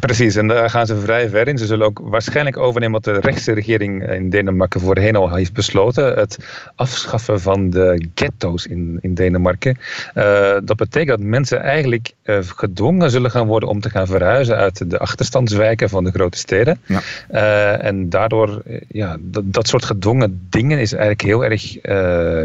Precies, 0.00 0.36
en 0.36 0.48
daar 0.48 0.70
gaan 0.70 0.86
ze 0.86 1.00
vrij 1.00 1.28
ver 1.28 1.48
in. 1.48 1.58
Ze 1.58 1.66
zullen 1.66 1.86
ook 1.86 2.00
waarschijnlijk 2.02 2.56
overnemen 2.56 3.02
wat 3.02 3.14
de 3.14 3.20
rechtse 3.20 3.52
regering 3.52 4.10
in 4.10 4.30
Denemarken 4.30 4.80
voorheen 4.80 5.16
al 5.16 5.34
heeft 5.34 5.52
besloten. 5.52 6.14
Het 6.14 6.38
afschaffen 6.74 7.40
van 7.40 7.70
de 7.70 8.08
ghetto's 8.14 8.66
in, 8.66 8.98
in 9.00 9.14
Denemarken. 9.14 9.78
Uh, 10.14 10.56
dat 10.64 10.76
betekent 10.76 11.18
dat 11.18 11.26
mensen 11.26 11.60
eigenlijk 11.60 12.12
uh, 12.24 12.38
gedwongen 12.40 13.10
zullen 13.10 13.30
gaan 13.30 13.46
worden 13.46 13.68
om 13.68 13.80
te 13.80 13.90
gaan 13.90 14.06
verhuizen 14.06 14.56
uit 14.56 14.90
de 14.90 14.98
achterstandswijken 14.98 15.88
van 15.88 16.04
de 16.04 16.10
grote 16.10 16.38
steden. 16.38 16.80
Ja. 16.86 17.00
Uh, 17.30 17.84
en 17.84 18.08
daardoor, 18.08 18.62
ja, 18.88 19.16
dat, 19.20 19.52
dat 19.52 19.68
soort 19.68 19.84
gedwongen 19.84 20.46
dingen 20.50 20.78
is 20.78 20.92
eigenlijk 20.92 21.22
heel 21.22 21.44
erg, 21.44 21.72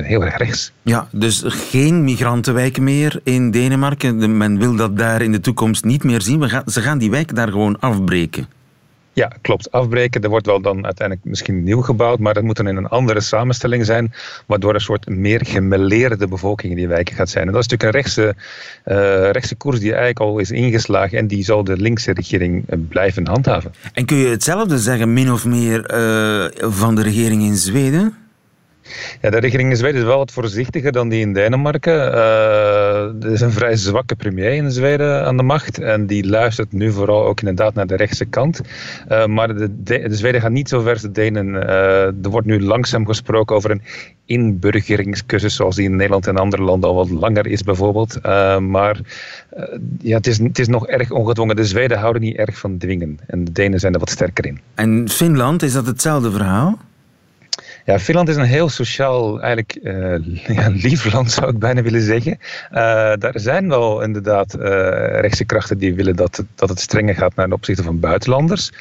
heel 0.07 0.23
erg 0.23 0.37
rechts. 0.37 0.71
Ja, 0.81 1.07
dus 1.11 1.43
geen 1.45 2.03
migrantenwijken 2.03 2.83
meer 2.83 3.19
in 3.23 3.51
Denemarken. 3.51 4.37
Men 4.37 4.59
wil 4.59 4.75
dat 4.75 4.97
daar 4.97 5.21
in 5.21 5.31
de 5.31 5.39
toekomst 5.39 5.83
niet 5.83 6.03
meer 6.03 6.21
zien. 6.21 6.39
We 6.39 6.49
gaan, 6.49 6.63
ze 6.65 6.81
gaan 6.81 6.97
die 6.97 7.11
wijken 7.11 7.35
daar 7.35 7.40
gewoon 7.49 7.79
afbreken. 7.79 8.47
Ja, 9.13 9.31
klopt. 9.41 9.71
Afbreken. 9.71 10.23
Er 10.23 10.29
wordt 10.29 10.45
wel 10.45 10.61
dan 10.61 10.85
uiteindelijk 10.85 11.27
misschien 11.27 11.63
nieuw 11.63 11.81
gebouwd, 11.81 12.19
maar 12.19 12.33
dat 12.33 12.43
moet 12.43 12.55
dan 12.55 12.67
in 12.67 12.75
een 12.75 12.87
andere 12.87 13.19
samenstelling 13.19 13.85
zijn, 13.85 14.13
waardoor 14.45 14.73
een 14.73 14.81
soort 14.81 15.09
meer 15.09 15.45
gemeleerde 15.45 16.27
bevolking 16.27 16.71
in 16.71 16.77
die 16.77 16.87
wijken 16.87 17.15
gaat 17.15 17.29
zijn. 17.29 17.47
En 17.47 17.53
dat 17.53 17.61
is 17.61 17.67
natuurlijk 17.67 17.95
een 17.95 18.01
rechtse, 18.01 18.35
uh, 18.85 19.31
rechtse 19.31 19.55
koers 19.55 19.79
die 19.79 19.89
eigenlijk 19.89 20.19
al 20.19 20.39
is 20.39 20.51
ingeslagen 20.51 21.17
en 21.17 21.27
die 21.27 21.43
zal 21.43 21.63
de 21.63 21.77
linkse 21.77 22.13
regering 22.13 22.63
eh, 22.67 22.79
blijven 22.89 23.27
handhaven. 23.27 23.73
En 23.93 24.05
kun 24.05 24.17
je 24.17 24.27
hetzelfde 24.27 24.79
zeggen, 24.79 25.13
min 25.13 25.31
of 25.31 25.45
meer, 25.45 25.93
uh, 25.93 26.71
van 26.71 26.95
de 26.95 27.01
regering 27.01 27.41
in 27.41 27.55
Zweden? 27.55 28.20
Ja, 29.21 29.29
de 29.29 29.39
regering 29.39 29.69
in 29.69 29.77
Zweden 29.77 29.99
is 29.99 30.07
wel 30.07 30.17
wat 30.17 30.31
voorzichtiger 30.31 30.91
dan 30.91 31.09
die 31.09 31.21
in 31.21 31.33
Denemarken. 31.33 31.93
Uh, 31.93 33.23
er 33.23 33.31
is 33.31 33.41
een 33.41 33.51
vrij 33.51 33.75
zwakke 33.75 34.15
premier 34.15 34.53
in 34.53 34.71
Zweden 34.71 35.25
aan 35.25 35.37
de 35.37 35.43
macht. 35.43 35.79
En 35.79 36.05
die 36.05 36.27
luistert 36.27 36.71
nu 36.71 36.91
vooral 36.91 37.25
ook 37.25 37.39
inderdaad 37.39 37.73
naar 37.73 37.87
de 37.87 37.95
rechtse 37.95 38.25
kant. 38.25 38.61
Uh, 39.11 39.25
maar 39.25 39.47
de, 39.47 39.83
de, 39.83 39.99
de, 40.09 40.15
Zweden 40.15 40.41
gaan 40.41 40.53
niet 40.53 40.69
zo 40.69 40.81
ver 40.81 40.93
als 40.93 41.01
de 41.01 41.11
Denen. 41.11 41.47
Uh, 41.47 42.05
er 42.05 42.29
wordt 42.29 42.47
nu 42.47 42.61
langzaam 42.61 43.05
gesproken 43.05 43.55
over 43.55 43.71
een 43.71 43.81
inburgeringscursus, 44.25 45.55
zoals 45.55 45.75
die 45.75 45.85
in 45.85 45.95
Nederland 45.95 46.27
en 46.27 46.37
andere 46.37 46.61
landen 46.61 46.89
al 46.89 46.95
wat 46.95 47.09
langer 47.09 47.47
is, 47.47 47.63
bijvoorbeeld. 47.63 48.23
maar 48.59 48.99
ja, 49.99 50.17
het, 50.17 50.27
is, 50.27 50.37
het 50.37 50.59
is 50.59 50.67
nog 50.67 50.87
erg 50.87 51.11
ongedwongen. 51.11 51.55
De 51.55 51.65
Zweden 51.65 51.97
houden 51.97 52.21
niet 52.21 52.35
erg 52.35 52.57
van 52.57 52.77
dwingen. 52.77 53.19
En 53.27 53.43
de 53.43 53.51
Denen 53.51 53.79
zijn 53.79 53.93
er 53.93 53.99
wat 53.99 54.09
sterker 54.09 54.45
in. 54.45 54.59
En 54.75 55.09
Finland, 55.09 55.61
is 55.61 55.73
dat 55.73 55.85
hetzelfde 55.85 56.31
verhaal? 56.31 56.77
Ja, 57.85 57.99
Finland 57.99 58.29
is 58.29 58.35
een 58.35 58.43
heel 58.43 58.69
sociaal, 58.69 59.41
eigenlijk 59.41 59.79
uh, 59.83 60.15
ja, 60.57 60.69
lief 60.69 61.13
land 61.13 61.31
zou 61.31 61.49
ik 61.49 61.59
bijna 61.59 61.81
willen 61.81 62.01
zeggen. 62.01 62.37
Uh, 62.39 62.77
daar 63.17 63.33
zijn 63.33 63.69
wel 63.69 64.01
inderdaad 64.01 64.55
uh, 64.55 64.61
rechtse 65.19 65.45
krachten 65.45 65.77
die 65.77 65.93
willen 65.93 66.15
dat, 66.15 66.43
dat 66.55 66.69
het 66.69 66.79
strenger 66.79 67.15
gaat 67.15 67.35
naar 67.35 67.51
opzichte 67.51 67.83
van 67.83 67.99
buitenlanders. 67.99 68.71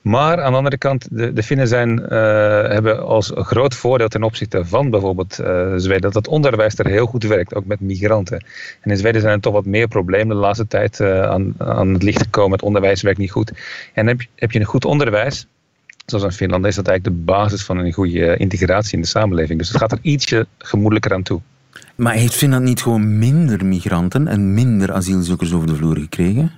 Maar 0.00 0.42
aan 0.42 0.50
de 0.50 0.56
andere 0.56 0.78
kant, 0.78 1.08
de, 1.10 1.32
de 1.32 1.42
Finnen 1.42 1.68
zijn, 1.68 1.98
hebben 1.98 3.02
als 3.02 3.32
groot 3.34 3.74
voordeel 3.74 4.08
ten 4.08 4.22
opzichte 4.22 4.64
van 4.64 4.90
bijvoorbeeld 4.90 5.34
Zweden 5.76 6.00
dat 6.00 6.14
het 6.14 6.28
onderwijs 6.28 6.78
er 6.78 6.86
heel 6.86 7.06
goed 7.06 7.24
werkt, 7.24 7.54
ook 7.54 7.64
met 7.64 7.80
migranten. 7.80 8.44
En 8.80 8.90
in 8.90 8.96
Zweden 8.96 9.20
zijn 9.20 9.34
er 9.34 9.40
toch 9.40 9.52
wat 9.52 9.64
meer 9.64 9.88
problemen 9.88 10.36
de 10.36 10.42
laatste 10.42 10.66
tijd 10.66 11.00
aan, 11.00 11.54
aan 11.58 11.92
het 11.92 12.02
licht 12.02 12.22
gekomen. 12.22 12.52
Het 12.52 12.62
onderwijs 12.62 13.02
werkt 13.02 13.18
niet 13.18 13.30
goed. 13.30 13.52
En 13.94 14.06
heb, 14.06 14.20
heb 14.34 14.52
je 14.52 14.60
een 14.60 14.64
goed 14.64 14.84
onderwijs, 14.84 15.46
zoals 16.10 16.24
in 16.24 16.32
Finland, 16.32 16.66
is 16.66 16.74
dat 16.74 16.88
eigenlijk 16.88 17.16
de 17.16 17.24
basis 17.24 17.62
van 17.62 17.78
een 17.78 17.92
goede 17.92 18.36
integratie 18.36 18.94
in 18.94 19.00
de 19.00 19.06
samenleving. 19.06 19.58
Dus 19.58 19.68
het 19.68 19.76
gaat 19.76 19.92
er 19.92 19.98
ietsje 20.02 20.46
gemoedelijker 20.58 21.12
aan 21.12 21.22
toe. 21.22 21.40
Maar 21.94 22.14
heeft 22.14 22.34
Finland 22.34 22.64
niet 22.64 22.82
gewoon 22.82 23.18
minder 23.18 23.64
migranten 23.64 24.28
en 24.28 24.54
minder 24.54 24.92
asielzoekers 24.92 25.52
over 25.52 25.66
de 25.66 25.74
vloer 25.74 25.96
gekregen? 25.96 26.52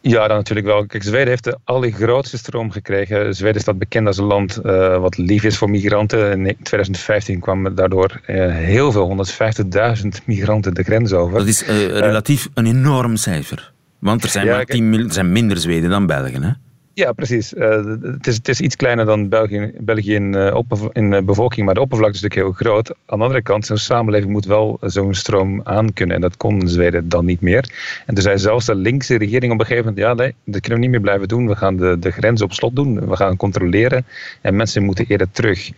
Ja, 0.00 0.28
dan 0.28 0.36
natuurlijk 0.36 0.66
wel. 0.66 0.86
Kijk, 0.86 1.02
Zweden 1.02 1.28
heeft 1.28 1.44
de 1.44 1.58
allergrootste 1.64 2.38
stroom 2.38 2.70
gekregen. 2.70 3.34
Zweden 3.34 3.60
staat 3.60 3.78
bekend 3.78 4.06
als 4.06 4.18
een 4.18 4.24
land 4.24 4.60
uh, 4.64 4.98
wat 4.98 5.18
lief 5.18 5.44
is 5.44 5.56
voor 5.56 5.70
migranten. 5.70 6.46
In 6.46 6.56
2015 6.62 7.40
kwamen 7.40 7.74
daardoor 7.74 8.20
uh, 8.26 8.54
heel 8.54 8.92
veel, 8.92 9.26
150.000 10.02 10.08
migranten 10.24 10.74
de 10.74 10.82
grens 10.82 11.12
over. 11.12 11.38
Dat 11.38 11.46
is 11.46 11.62
uh, 11.62 11.86
relatief 11.86 12.48
een 12.54 12.66
enorm 12.66 13.16
cijfer. 13.16 13.72
Want 13.98 14.22
er 14.22 14.28
zijn, 14.28 14.46
ja, 14.46 14.56
maar 14.56 14.64
10, 14.64 14.94
er 14.94 15.12
zijn 15.12 15.32
minder 15.32 15.56
Zweden 15.56 15.90
dan 15.90 16.06
Belgen, 16.06 16.42
hè? 16.42 16.50
Ja, 16.94 17.12
precies. 17.12 17.52
Uh, 17.52 17.84
het, 18.02 18.26
is, 18.26 18.36
het, 18.36 18.48
is, 18.48 18.60
iets 18.60 18.76
kleiner 18.76 19.04
dan 19.04 19.28
België, 19.28 19.72
België 19.78 20.14
in, 20.14 20.34
uh, 20.34 20.60
in 20.92 21.12
uh, 21.12 21.20
bevolking, 21.20 21.66
maar 21.66 21.74
de 21.74 21.80
oppervlakte 21.80 22.16
is 22.16 22.22
natuurlijk 22.22 22.48
heel 22.48 22.66
groot. 22.66 22.90
Aan 23.06 23.18
de 23.18 23.24
andere 23.24 23.42
kant, 23.42 23.66
zo'n 23.66 23.76
samenleving 23.76 24.32
moet 24.32 24.44
wel 24.44 24.78
zo'n 24.80 25.14
stroom 25.14 25.60
aankunnen. 25.64 26.16
En 26.16 26.22
dat 26.22 26.36
kon 26.36 26.68
Zweden 26.68 27.08
dan 27.08 27.24
niet 27.24 27.40
meer. 27.40 27.70
En 28.06 28.14
toen 28.14 28.22
zei 28.22 28.38
zelfs 28.38 28.66
de 28.66 28.74
linkse 28.74 29.18
regering 29.18 29.52
op 29.52 29.60
een 29.60 29.66
gegeven 29.66 29.88
moment, 29.88 30.06
ja, 30.06 30.14
nee, 30.14 30.34
dat 30.44 30.60
kunnen 30.60 30.78
we 30.78 30.84
niet 30.84 30.90
meer 30.90 31.00
blijven 31.00 31.28
doen. 31.28 31.46
We 31.46 31.56
gaan 31.56 31.76
de, 31.76 31.98
de 31.98 32.10
grens 32.10 32.42
op 32.42 32.52
slot 32.52 32.76
doen. 32.76 33.08
We 33.08 33.16
gaan 33.16 33.36
controleren. 33.36 34.06
En 34.40 34.56
mensen 34.56 34.82
moeten 34.82 35.06
eerder 35.08 35.30
terug. 35.30 35.70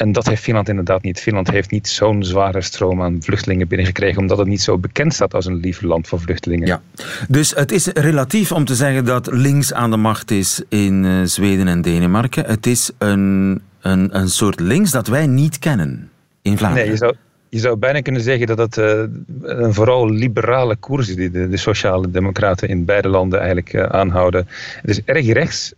En 0.00 0.12
dat 0.12 0.26
heeft 0.26 0.42
Finland 0.42 0.68
inderdaad 0.68 1.02
niet. 1.02 1.20
Finland 1.20 1.50
heeft 1.50 1.70
niet 1.70 1.88
zo'n 1.88 2.24
zware 2.24 2.60
stroom 2.60 3.02
aan 3.02 3.22
vluchtelingen 3.22 3.68
binnengekregen, 3.68 4.20
omdat 4.20 4.38
het 4.38 4.46
niet 4.46 4.62
zo 4.62 4.78
bekend 4.78 5.14
staat 5.14 5.34
als 5.34 5.46
een 5.46 5.56
lief 5.56 5.82
land 5.82 6.08
voor 6.08 6.20
vluchtelingen. 6.20 6.66
Ja. 6.66 6.80
Dus 7.28 7.54
het 7.54 7.72
is 7.72 7.86
relatief 7.86 8.52
om 8.52 8.64
te 8.64 8.74
zeggen 8.74 9.04
dat 9.04 9.32
links 9.32 9.72
aan 9.72 9.90
de 9.90 9.96
macht 9.96 10.30
is 10.30 10.62
in 10.68 11.04
uh, 11.04 11.24
Zweden 11.24 11.68
en 11.68 11.82
Denemarken. 11.82 12.44
Het 12.44 12.66
is 12.66 12.90
een, 12.98 13.60
een, 13.80 14.16
een 14.16 14.28
soort 14.28 14.60
links 14.60 14.90
dat 14.90 15.06
wij 15.06 15.26
niet 15.26 15.58
kennen 15.58 16.10
in 16.42 16.58
Vlaanderen. 16.58 16.84
Nee, 16.84 16.92
je 16.92 16.98
zou, 16.98 17.14
je 17.48 17.58
zou 17.58 17.76
bijna 17.76 18.00
kunnen 18.00 18.22
zeggen 18.22 18.46
dat 18.46 18.58
het 18.58 18.76
uh, 18.76 19.02
een 19.42 19.74
vooral 19.74 20.10
liberale 20.10 20.76
koers 20.76 21.08
is 21.08 21.16
die 21.16 21.30
de, 21.30 21.48
de, 21.48 21.56
sociale 21.56 22.10
democraten 22.10 22.68
in 22.68 22.84
beide 22.84 23.08
landen 23.08 23.38
eigenlijk 23.38 23.72
uh, 23.72 23.82
aanhouden. 23.82 24.48
Het 24.80 24.90
is 24.90 25.02
erg 25.04 25.26
rechts, 25.26 25.72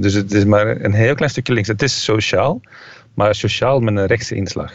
dus 0.00 0.14
het 0.14 0.32
is 0.32 0.44
maar 0.44 0.80
een 0.80 0.94
heel 0.94 1.14
klein 1.14 1.30
stukje 1.30 1.52
links. 1.52 1.68
Het 1.68 1.82
is 1.82 2.04
sociaal, 2.04 2.60
maar 3.16 3.34
sociaal 3.34 3.80
met 3.80 3.96
een 3.96 4.06
rechtse 4.06 4.34
inslag. 4.34 4.72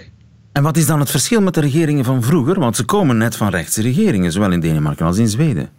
En 0.51 0.63
wat 0.63 0.77
is 0.77 0.85
dan 0.85 0.99
het 0.99 1.09
verschil 1.09 1.41
met 1.41 1.53
de 1.53 1.61
regeringen 1.61 2.05
van 2.05 2.23
vroeger? 2.23 2.59
Want 2.59 2.75
ze 2.75 2.85
komen 2.85 3.17
net 3.17 3.35
van 3.35 3.49
rechtse 3.49 3.81
regeringen, 3.81 4.31
zowel 4.31 4.51
in 4.51 4.59
Denemarken 4.59 5.05
als 5.05 5.17
in 5.17 5.27
Zweden. 5.27 5.69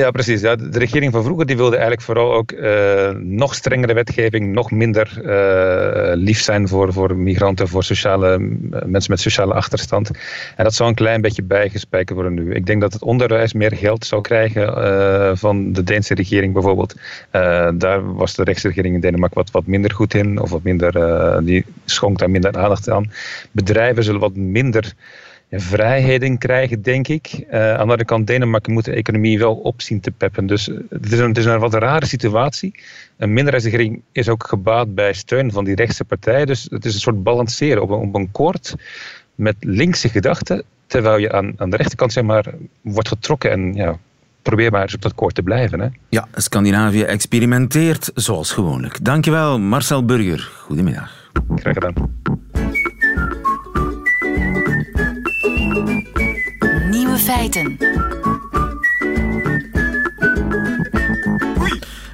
Ja, 0.00 0.10
precies. 0.10 0.40
Ja, 0.40 0.56
de 0.56 0.78
regering 0.78 1.12
van 1.12 1.22
vroeger 1.22 1.46
die 1.46 1.56
wilde 1.56 1.76
eigenlijk 1.76 2.02
vooral 2.02 2.34
ook 2.34 2.52
uh, 2.52 3.10
nog 3.10 3.54
strengere 3.54 3.94
wetgeving, 3.94 4.52
nog 4.52 4.70
minder 4.70 5.20
uh, 5.24 6.12
lief 6.14 6.40
zijn 6.40 6.68
voor, 6.68 6.92
voor 6.92 7.16
migranten, 7.16 7.68
voor 7.68 7.84
sociale, 7.84 8.38
mensen 8.86 9.10
met 9.10 9.20
sociale 9.20 9.54
achterstand. 9.54 10.10
En 10.56 10.64
dat 10.64 10.74
zou 10.74 10.88
een 10.88 10.94
klein 10.94 11.20
beetje 11.20 11.42
bijgespijkerd 11.42 12.18
worden 12.18 12.34
nu. 12.34 12.54
Ik 12.54 12.66
denk 12.66 12.80
dat 12.80 12.92
het 12.92 13.02
onderwijs 13.02 13.52
meer 13.52 13.76
geld 13.76 14.04
zou 14.04 14.22
krijgen 14.22 14.62
uh, 14.62 15.30
van 15.34 15.72
de 15.72 15.82
Deense 15.82 16.14
regering 16.14 16.52
bijvoorbeeld. 16.52 16.94
daar 17.74 18.14
was 18.14 18.34
de 18.34 18.44
rechtsregering 18.44 18.94
in 18.94 19.00
Denemarken 19.00 19.38
wat, 19.38 19.50
wat 19.50 19.66
minder 19.66 19.92
goed 19.92 20.14
in, 20.14 20.40
of 20.40 20.50
wat 20.50 20.62
minder, 20.62 20.92
die 21.44 21.64
schonk 21.84 22.18
daar 22.18 22.30
minder 22.30 22.56
aandacht 22.56 22.90
aan. 22.90 23.12
Bedrijven 23.50 24.04
zullen 24.04 24.20
wat 24.20 24.36
minder 24.36 24.94
vrijheden 25.50 26.38
krijgen, 26.38 26.82
denk 26.82 27.08
ik. 27.08 27.32
Uh, 27.32 27.68
aan 27.68 27.74
de 27.74 27.78
andere 27.78 28.04
kant, 28.04 28.26
Denemarken 28.26 28.72
moet 28.72 28.84
de 28.84 28.92
economie 28.92 29.38
wel 29.38 29.54
op 29.54 29.82
zien 29.82 30.00
te 30.00 30.10
peppen. 30.10 30.46
Dus 30.46 30.68
eh, 30.68 30.76
het 30.88 31.12
is 31.12 31.18
een, 31.18 31.28
het 31.28 31.38
is 31.38 31.44
een 31.44 31.58
wat 31.58 31.74
rare 31.74 32.06
situatie. 32.06 32.74
Een 33.16 33.32
minderheidsregering 33.32 34.02
is 34.12 34.28
ook 34.28 34.46
gebaat 34.46 34.94
bij 34.94 35.12
steun 35.12 35.52
van 35.52 35.64
die 35.64 35.74
rechtse 35.74 36.04
partijen. 36.04 36.46
Dus 36.46 36.66
het 36.70 36.84
is 36.84 36.94
een 36.94 37.00
soort 37.00 37.22
balanceren 37.22 37.82
op 37.82 37.90
een, 37.90 37.98
op 37.98 38.14
een 38.14 38.30
koord 38.30 38.74
met 39.34 39.56
linkse 39.60 40.08
gedachten, 40.08 40.62
terwijl 40.86 41.18
je 41.18 41.32
aan, 41.32 41.52
aan 41.56 41.70
de 41.70 41.76
rechterkant 41.76 42.12
zeg 42.12 42.24
maar, 42.24 42.44
wordt 42.80 43.08
getrokken 43.08 43.50
en 43.50 43.74
ja, 43.74 43.98
probeer 44.42 44.70
maar 44.70 44.82
eens 44.82 44.94
op 44.94 45.02
dat 45.02 45.14
koord 45.14 45.34
te 45.34 45.42
blijven. 45.42 45.80
Hè? 45.80 45.88
Ja, 46.08 46.28
Scandinavië 46.34 47.02
experimenteert 47.02 48.10
zoals 48.14 48.52
gewoonlijk. 48.52 49.04
Dankjewel, 49.04 49.58
Marcel 49.58 50.04
Burger. 50.04 50.50
Goedemiddag. 50.66 51.28
Graag 51.56 51.74
gedaan. 51.74 52.19
Feiten. 57.30 57.76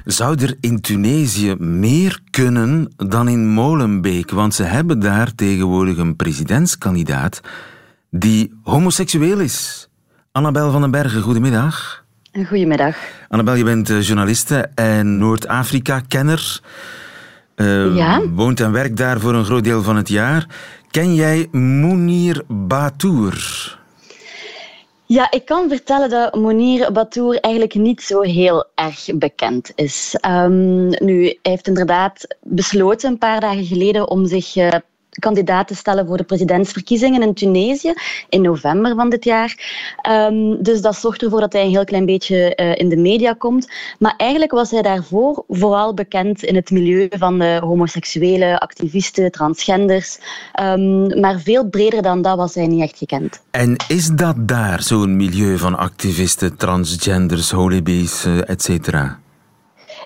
zou 0.05 0.41
er 0.41 0.55
in 0.59 0.81
Tunesië 0.81 1.55
meer 1.59 2.19
kunnen 2.29 2.93
dan 2.95 3.27
in 3.27 3.47
Molenbeek? 3.47 4.31
Want 4.31 4.53
ze 4.53 4.63
hebben 4.63 4.99
daar 4.99 5.35
tegenwoordig 5.35 5.97
een 5.97 6.15
presidentskandidaat 6.15 7.41
die 8.09 8.53
homoseksueel 8.63 9.39
is. 9.39 9.89
Annabel 10.31 10.71
van 10.71 10.81
den 10.81 10.91
Bergen, 10.91 11.21
goedemiddag. 11.21 12.05
Goedemiddag. 12.47 12.95
Annabel, 13.27 13.55
je 13.55 13.63
bent 13.63 13.89
eh, 13.89 14.01
journaliste 14.01 14.69
en 14.75 15.17
Noord-Afrika-kenner. 15.17 16.59
Uh, 17.55 17.95
ja? 17.95 18.21
Woont 18.29 18.59
en 18.59 18.71
werkt 18.71 18.97
daar 18.97 19.19
voor 19.19 19.33
een 19.33 19.45
groot 19.45 19.63
deel 19.63 19.83
van 19.83 19.95
het 19.95 20.09
jaar. 20.09 20.45
Ken 20.91 21.15
jij 21.15 21.47
Mounir 21.51 22.43
Batour? 22.47 23.76
Ja, 25.07 25.31
ik 25.31 25.45
kan 25.45 25.69
vertellen 25.69 26.09
dat 26.09 26.35
Monir 26.35 26.91
Batour 26.91 27.39
eigenlijk 27.39 27.73
niet 27.75 28.01
zo 28.01 28.21
heel 28.21 28.65
erg 28.75 29.09
bekend 29.15 29.71
is. 29.75 30.17
Um, 30.25 30.87
nu, 30.87 31.23
hij 31.23 31.37
heeft 31.41 31.67
inderdaad 31.67 32.35
besloten 32.41 33.09
een 33.09 33.17
paar 33.17 33.39
dagen 33.39 33.65
geleden 33.65 34.09
om 34.09 34.25
zich 34.25 34.55
uh, 34.55 34.71
kandidaat 35.19 35.67
te 35.67 35.75
stellen 35.75 36.07
voor 36.07 36.17
de 36.17 36.23
presidentsverkiezingen 36.23 37.21
in 37.21 37.33
Tunesië 37.33 37.93
in 38.29 38.41
november 38.41 38.95
van 38.95 39.09
dit 39.09 39.23
jaar. 39.23 39.55
Um, 40.09 40.63
dus 40.63 40.81
dat 40.81 40.95
zorgt 40.95 41.21
ervoor 41.21 41.39
dat 41.39 41.53
hij 41.53 41.63
een 41.63 41.69
heel 41.69 41.83
klein 41.83 42.05
beetje 42.05 42.53
uh, 42.55 42.75
in 42.75 42.89
de 42.89 42.97
media 42.97 43.33
komt. 43.33 43.67
Maar 43.99 44.13
eigenlijk 44.17 44.51
was 44.51 44.71
hij 44.71 44.81
daarvoor 44.81 45.43
vooral 45.47 45.93
bekend 45.93 46.43
in 46.43 46.55
het 46.55 46.71
milieu 46.71 47.07
van 47.09 47.39
de 47.39 47.59
homoseksuele 47.63 48.59
activisten, 48.59 49.31
transgenders. 49.31 50.19
Um, 50.61 51.19
maar 51.19 51.39
veel 51.39 51.69
breder 51.69 52.01
dan 52.01 52.21
dat 52.21 52.37
was 52.37 52.55
hij 52.55 52.67
niet 52.67 52.81
echt 52.81 52.97
gekend. 52.97 53.41
En 53.51 53.75
is 53.87 54.07
dat 54.07 54.47
daar 54.47 54.83
zo'n 54.83 55.15
milieu 55.15 55.57
van 55.57 55.77
activisten, 55.77 56.57
transgenders, 56.57 57.51
holibies, 57.51 58.25
uh, 58.25 58.49
et 58.49 58.61
cetera? 58.61 59.19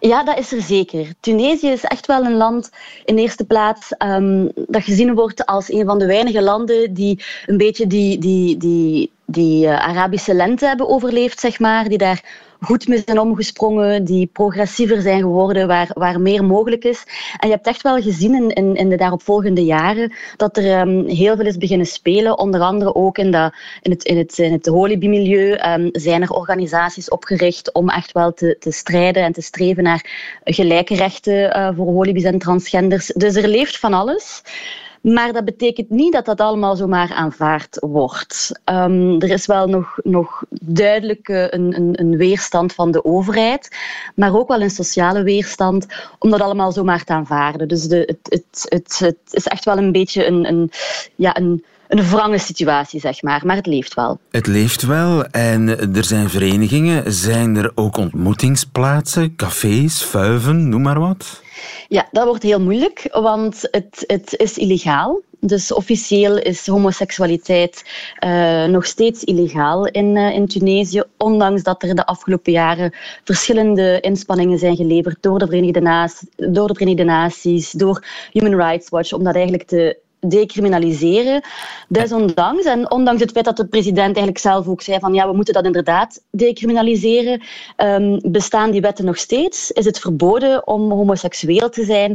Ja, 0.03 0.23
dat 0.23 0.37
is 0.37 0.51
er 0.51 0.61
zeker. 0.61 1.13
Tunesië 1.19 1.67
is 1.67 1.83
echt 1.83 2.05
wel 2.05 2.25
een 2.25 2.35
land 2.35 2.69
in 3.05 3.17
eerste 3.17 3.45
plaats 3.45 3.93
um, 3.97 4.51
dat 4.55 4.83
gezien 4.83 5.15
wordt 5.15 5.45
als 5.45 5.71
een 5.71 5.85
van 5.85 5.99
de 5.99 6.05
weinige 6.05 6.41
landen 6.41 6.93
die 6.93 7.23
een 7.45 7.57
beetje 7.57 7.87
die, 7.87 8.17
die, 8.17 8.57
die, 8.57 9.11
die 9.25 9.65
uh, 9.65 9.87
Arabische 9.87 10.33
lente 10.33 10.65
hebben 10.65 10.87
overleefd, 10.87 11.39
zeg 11.39 11.59
maar. 11.59 11.89
Die 11.89 11.97
daar 11.97 12.23
goed 12.61 12.87
mee 12.87 13.01
zijn 13.05 13.19
omgesprongen, 13.19 14.03
die 14.03 14.25
progressiever 14.25 15.01
zijn 15.01 15.19
geworden, 15.19 15.67
waar, 15.67 15.89
waar 15.93 16.21
meer 16.21 16.45
mogelijk 16.45 16.83
is. 16.83 17.03
En 17.37 17.47
je 17.47 17.53
hebt 17.53 17.67
echt 17.67 17.81
wel 17.81 18.01
gezien 18.01 18.35
in, 18.35 18.49
in, 18.49 18.75
in 18.75 18.89
de 18.89 18.95
daaropvolgende 18.95 19.63
jaren 19.63 20.13
dat 20.37 20.57
er 20.57 20.79
um, 20.79 21.07
heel 21.07 21.35
veel 21.35 21.45
is 21.45 21.57
beginnen 21.57 21.87
spelen. 21.87 22.37
Onder 22.37 22.61
andere 22.61 22.95
ook 22.95 23.17
in, 23.17 23.31
de, 23.31 23.53
in 23.81 23.91
het, 23.91 24.03
in 24.03 24.17
het, 24.17 24.37
in 24.37 24.51
het 24.51 24.67
um, 24.67 25.89
zijn 25.91 26.21
er 26.21 26.31
organisaties 26.31 27.09
opgericht 27.09 27.73
om 27.73 27.89
echt 27.89 28.11
wel 28.11 28.33
te, 28.33 28.55
te 28.59 28.71
strijden 28.71 29.23
en 29.23 29.33
te 29.33 29.41
streven 29.41 29.83
naar 29.83 30.05
gelijke 30.43 30.95
rechten 30.95 31.57
uh, 31.57 31.69
voor 31.75 31.85
holibi's 31.85 32.23
en 32.23 32.39
transgenders. 32.39 33.07
Dus 33.07 33.35
er 33.35 33.47
leeft 33.47 33.79
van 33.79 33.93
alles. 33.93 34.41
Maar 35.01 35.33
dat 35.33 35.45
betekent 35.45 35.89
niet 35.89 36.13
dat 36.13 36.25
dat 36.25 36.41
allemaal 36.41 36.75
zomaar 36.75 37.13
aanvaard 37.13 37.77
wordt. 37.79 38.59
Um, 38.65 39.21
er 39.21 39.29
is 39.29 39.45
wel 39.45 39.67
nog, 39.67 39.97
nog 40.03 40.43
duidelijk 40.49 41.27
een, 41.27 41.75
een, 41.75 41.99
een, 41.99 42.17
weerstand 42.17 42.73
van 42.73 42.91
de 42.91 43.05
overheid, 43.05 43.77
maar 44.15 44.35
ook 44.35 44.47
wel 44.47 44.61
een 44.61 44.69
sociale 44.69 45.23
weerstand 45.23 45.85
om 46.19 46.29
dat 46.29 46.41
allemaal 46.41 46.71
zomaar 46.71 47.03
te 47.03 47.13
aanvaarden. 47.13 47.67
Dus 47.67 47.87
de, 47.87 47.97
het, 47.97 48.19
het, 48.23 48.65
het, 48.69 48.99
het 48.99 49.33
is 49.33 49.47
echt 49.47 49.65
wel 49.65 49.77
een 49.77 49.91
beetje 49.91 50.25
een, 50.25 50.47
een, 50.47 50.71
ja, 51.15 51.37
een, 51.37 51.63
een 51.91 52.09
wrange 52.09 52.37
situatie, 52.37 52.99
zeg 52.99 53.21
maar. 53.21 53.41
Maar 53.45 53.55
het 53.55 53.65
leeft 53.65 53.93
wel. 53.93 54.19
Het 54.29 54.47
leeft 54.47 54.81
wel 54.81 55.25
en 55.25 55.67
er 55.95 56.03
zijn 56.03 56.29
verenigingen. 56.29 57.13
Zijn 57.13 57.55
er 57.55 57.71
ook 57.75 57.97
ontmoetingsplaatsen, 57.97 59.35
cafés, 59.35 60.03
vuiven, 60.03 60.69
noem 60.69 60.81
maar 60.81 60.99
wat? 60.99 61.41
Ja, 61.87 62.07
dat 62.11 62.25
wordt 62.25 62.43
heel 62.43 62.61
moeilijk, 62.61 63.07
want 63.11 63.67
het, 63.71 64.03
het 64.07 64.33
is 64.37 64.57
illegaal. 64.57 65.21
Dus 65.39 65.73
officieel 65.73 66.37
is 66.37 66.67
homoseksualiteit 66.67 67.83
uh, 68.25 68.65
nog 68.65 68.85
steeds 68.85 69.23
illegaal 69.23 69.87
in, 69.87 70.15
uh, 70.15 70.33
in 70.33 70.47
Tunesië, 70.47 71.03
ondanks 71.17 71.63
dat 71.63 71.83
er 71.83 71.95
de 71.95 72.05
afgelopen 72.05 72.51
jaren 72.51 72.93
verschillende 73.23 73.99
inspanningen 73.99 74.59
zijn 74.59 74.75
geleverd 74.75 75.17
door 75.21 75.39
de 75.39 75.45
Verenigde, 75.45 75.81
Naties, 75.81 76.27
door 76.35 76.67
de 76.67 76.73
Verenigde 76.73 77.03
Naties, 77.03 77.71
door 77.71 78.05
Human 78.31 78.55
Rights 78.55 78.89
Watch, 78.89 79.13
om 79.13 79.23
dat 79.23 79.35
eigenlijk 79.35 79.67
te 79.67 79.97
decriminaliseren. 80.27 81.41
Desondanks, 81.87 82.65
en 82.65 82.91
ondanks 82.91 83.21
het 83.21 83.31
feit 83.31 83.45
dat 83.45 83.57
de 83.57 83.67
president 83.67 84.05
eigenlijk 84.05 84.37
zelf 84.37 84.67
ook 84.67 84.81
zei 84.81 84.99
van 84.99 85.13
ja, 85.13 85.27
we 85.27 85.35
moeten 85.35 85.53
dat 85.53 85.65
inderdaad 85.65 86.21
decriminaliseren, 86.31 87.41
um, 87.77 88.19
bestaan 88.21 88.71
die 88.71 88.81
wetten 88.81 89.05
nog 89.05 89.17
steeds. 89.17 89.71
Is 89.71 89.85
het 89.85 89.99
verboden 89.99 90.67
om 90.67 90.91
homoseksueel 90.91 91.69
te 91.69 91.85
zijn? 91.85 92.11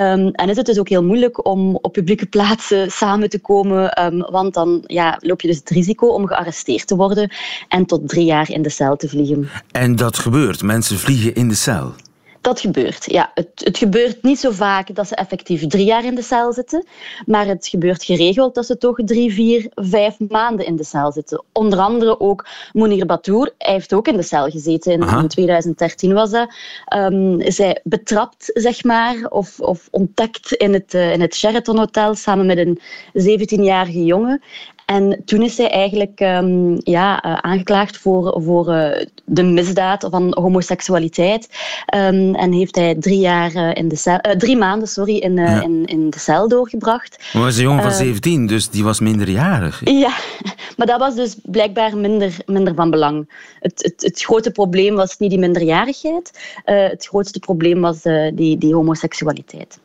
Um, 0.00 0.28
en 0.28 0.48
is 0.48 0.56
het 0.56 0.66
dus 0.66 0.78
ook 0.78 0.88
heel 0.88 1.04
moeilijk 1.04 1.46
om 1.46 1.78
op 1.82 1.92
publieke 1.92 2.26
plaatsen 2.26 2.90
samen 2.90 3.28
te 3.30 3.40
komen, 3.40 4.04
um, 4.04 4.20
want 4.30 4.54
dan 4.54 4.84
ja, 4.86 5.18
loop 5.20 5.40
je 5.40 5.48
dus 5.48 5.56
het 5.56 5.70
risico 5.70 6.06
om 6.06 6.26
gearresteerd 6.26 6.86
te 6.86 6.96
worden 6.96 7.30
en 7.68 7.86
tot 7.86 8.08
drie 8.08 8.24
jaar 8.24 8.50
in 8.50 8.62
de 8.62 8.70
cel 8.70 8.96
te 8.96 9.08
vliegen. 9.08 9.48
En 9.70 9.96
dat 9.96 10.18
gebeurt, 10.18 10.62
mensen 10.62 10.98
vliegen 10.98 11.34
in 11.34 11.48
de 11.48 11.54
cel. 11.54 11.92
Dat 12.40 12.60
gebeurt, 12.60 13.04
ja. 13.10 13.30
Het, 13.34 13.48
het, 13.54 13.78
gebeurt 13.78 14.22
niet 14.22 14.38
zo 14.38 14.50
vaak 14.50 14.94
dat 14.94 15.08
ze 15.08 15.14
effectief 15.14 15.66
drie 15.66 15.84
jaar 15.84 16.04
in 16.04 16.14
de 16.14 16.22
cel 16.22 16.52
zitten, 16.52 16.86
maar 17.26 17.46
het 17.46 17.66
gebeurt 17.68 18.04
geregeld 18.04 18.54
dat 18.54 18.66
ze 18.66 18.78
toch 18.78 18.98
drie, 19.04 19.32
vier, 19.32 19.70
vijf 19.74 20.16
maanden 20.28 20.66
in 20.66 20.76
de 20.76 20.84
cel 20.84 21.12
zitten. 21.12 21.44
Onder 21.52 21.78
andere 21.78 22.20
ook 22.20 22.46
Monir 22.72 23.06
Batour, 23.06 23.54
hij 23.58 23.72
heeft 23.72 23.94
ook 23.94 24.08
in 24.08 24.16
de 24.16 24.22
cel 24.22 24.50
gezeten, 24.50 24.92
in, 24.92 25.02
in 25.18 25.28
2013 25.28 26.12
was 26.12 26.30
dat. 26.30 26.54
Um, 26.94 27.40
is 27.40 27.58
hij 27.58 27.80
betrapt, 27.84 28.50
zeg 28.54 28.84
maar, 28.84 29.26
of, 29.28 29.60
of 29.60 29.88
ontdekt 29.90 30.52
in 30.52 30.72
het, 30.72 30.94
uh, 30.94 31.12
in 31.12 31.20
het 31.20 31.34
Sheraton 31.34 31.78
Hotel 31.78 32.14
samen 32.14 32.46
met 32.46 32.58
een 32.58 32.80
17-jarige 33.12 34.04
jongen. 34.04 34.42
En 34.90 35.22
toen 35.24 35.42
is 35.42 35.56
hij 35.56 35.70
eigenlijk 35.70 36.20
um, 36.20 36.78
ja, 36.82 37.24
uh, 37.24 37.34
aangeklaagd 37.34 37.98
voor, 37.98 38.42
voor 38.42 38.68
uh, 38.68 39.04
de 39.24 39.42
misdaad 39.42 40.06
van 40.10 40.36
homoseksualiteit. 40.40 41.48
Um, 41.94 42.34
en 42.34 42.52
heeft 42.52 42.74
hij 42.74 42.94
drie, 42.94 43.18
jaar, 43.18 43.54
uh, 43.54 43.74
in 43.74 43.88
de 43.88 43.96
cel, 43.96 44.18
drie 44.38 44.56
maanden 44.56 44.88
sorry, 44.88 45.16
in, 45.16 45.36
ja. 45.36 45.62
in, 45.62 45.84
in 45.84 46.10
de 46.10 46.18
cel 46.18 46.48
doorgebracht. 46.48 47.30
Maar 47.32 47.42
hij 47.42 47.50
is 47.50 47.56
een 47.56 47.62
jongen 47.62 47.82
van 47.82 47.92
17, 47.92 48.46
dus 48.46 48.70
die 48.70 48.84
was 48.84 49.00
minderjarig. 49.00 49.80
Ja, 49.84 50.14
maar 50.76 50.86
dat 50.86 50.98
was 50.98 51.14
dus 51.14 51.36
blijkbaar 51.42 51.96
minder, 51.96 52.36
minder 52.46 52.74
van 52.74 52.90
belang. 52.90 53.30
Het, 53.60 53.82
het, 53.82 54.02
het 54.02 54.22
grote 54.22 54.50
probleem 54.50 54.94
was 54.94 55.18
niet 55.18 55.30
die 55.30 55.38
minderjarigheid. 55.38 56.30
het 56.64 57.06
grootste 57.06 57.38
probleem 57.38 57.80
was 57.80 58.02
die, 58.34 58.58
die 58.58 58.74
homoseksualiteit. 58.74 59.78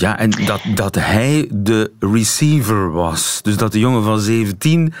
Ja, 0.00 0.18
en 0.18 0.30
dat, 0.30 0.60
dat 0.74 0.94
hij 0.94 1.48
de 1.52 1.92
receiver 1.98 2.92
was. 2.92 3.38
Dus 3.42 3.56
dat 3.56 3.72
de 3.72 3.78
jongen 3.78 4.02
van 4.02 4.20
17 4.20 4.94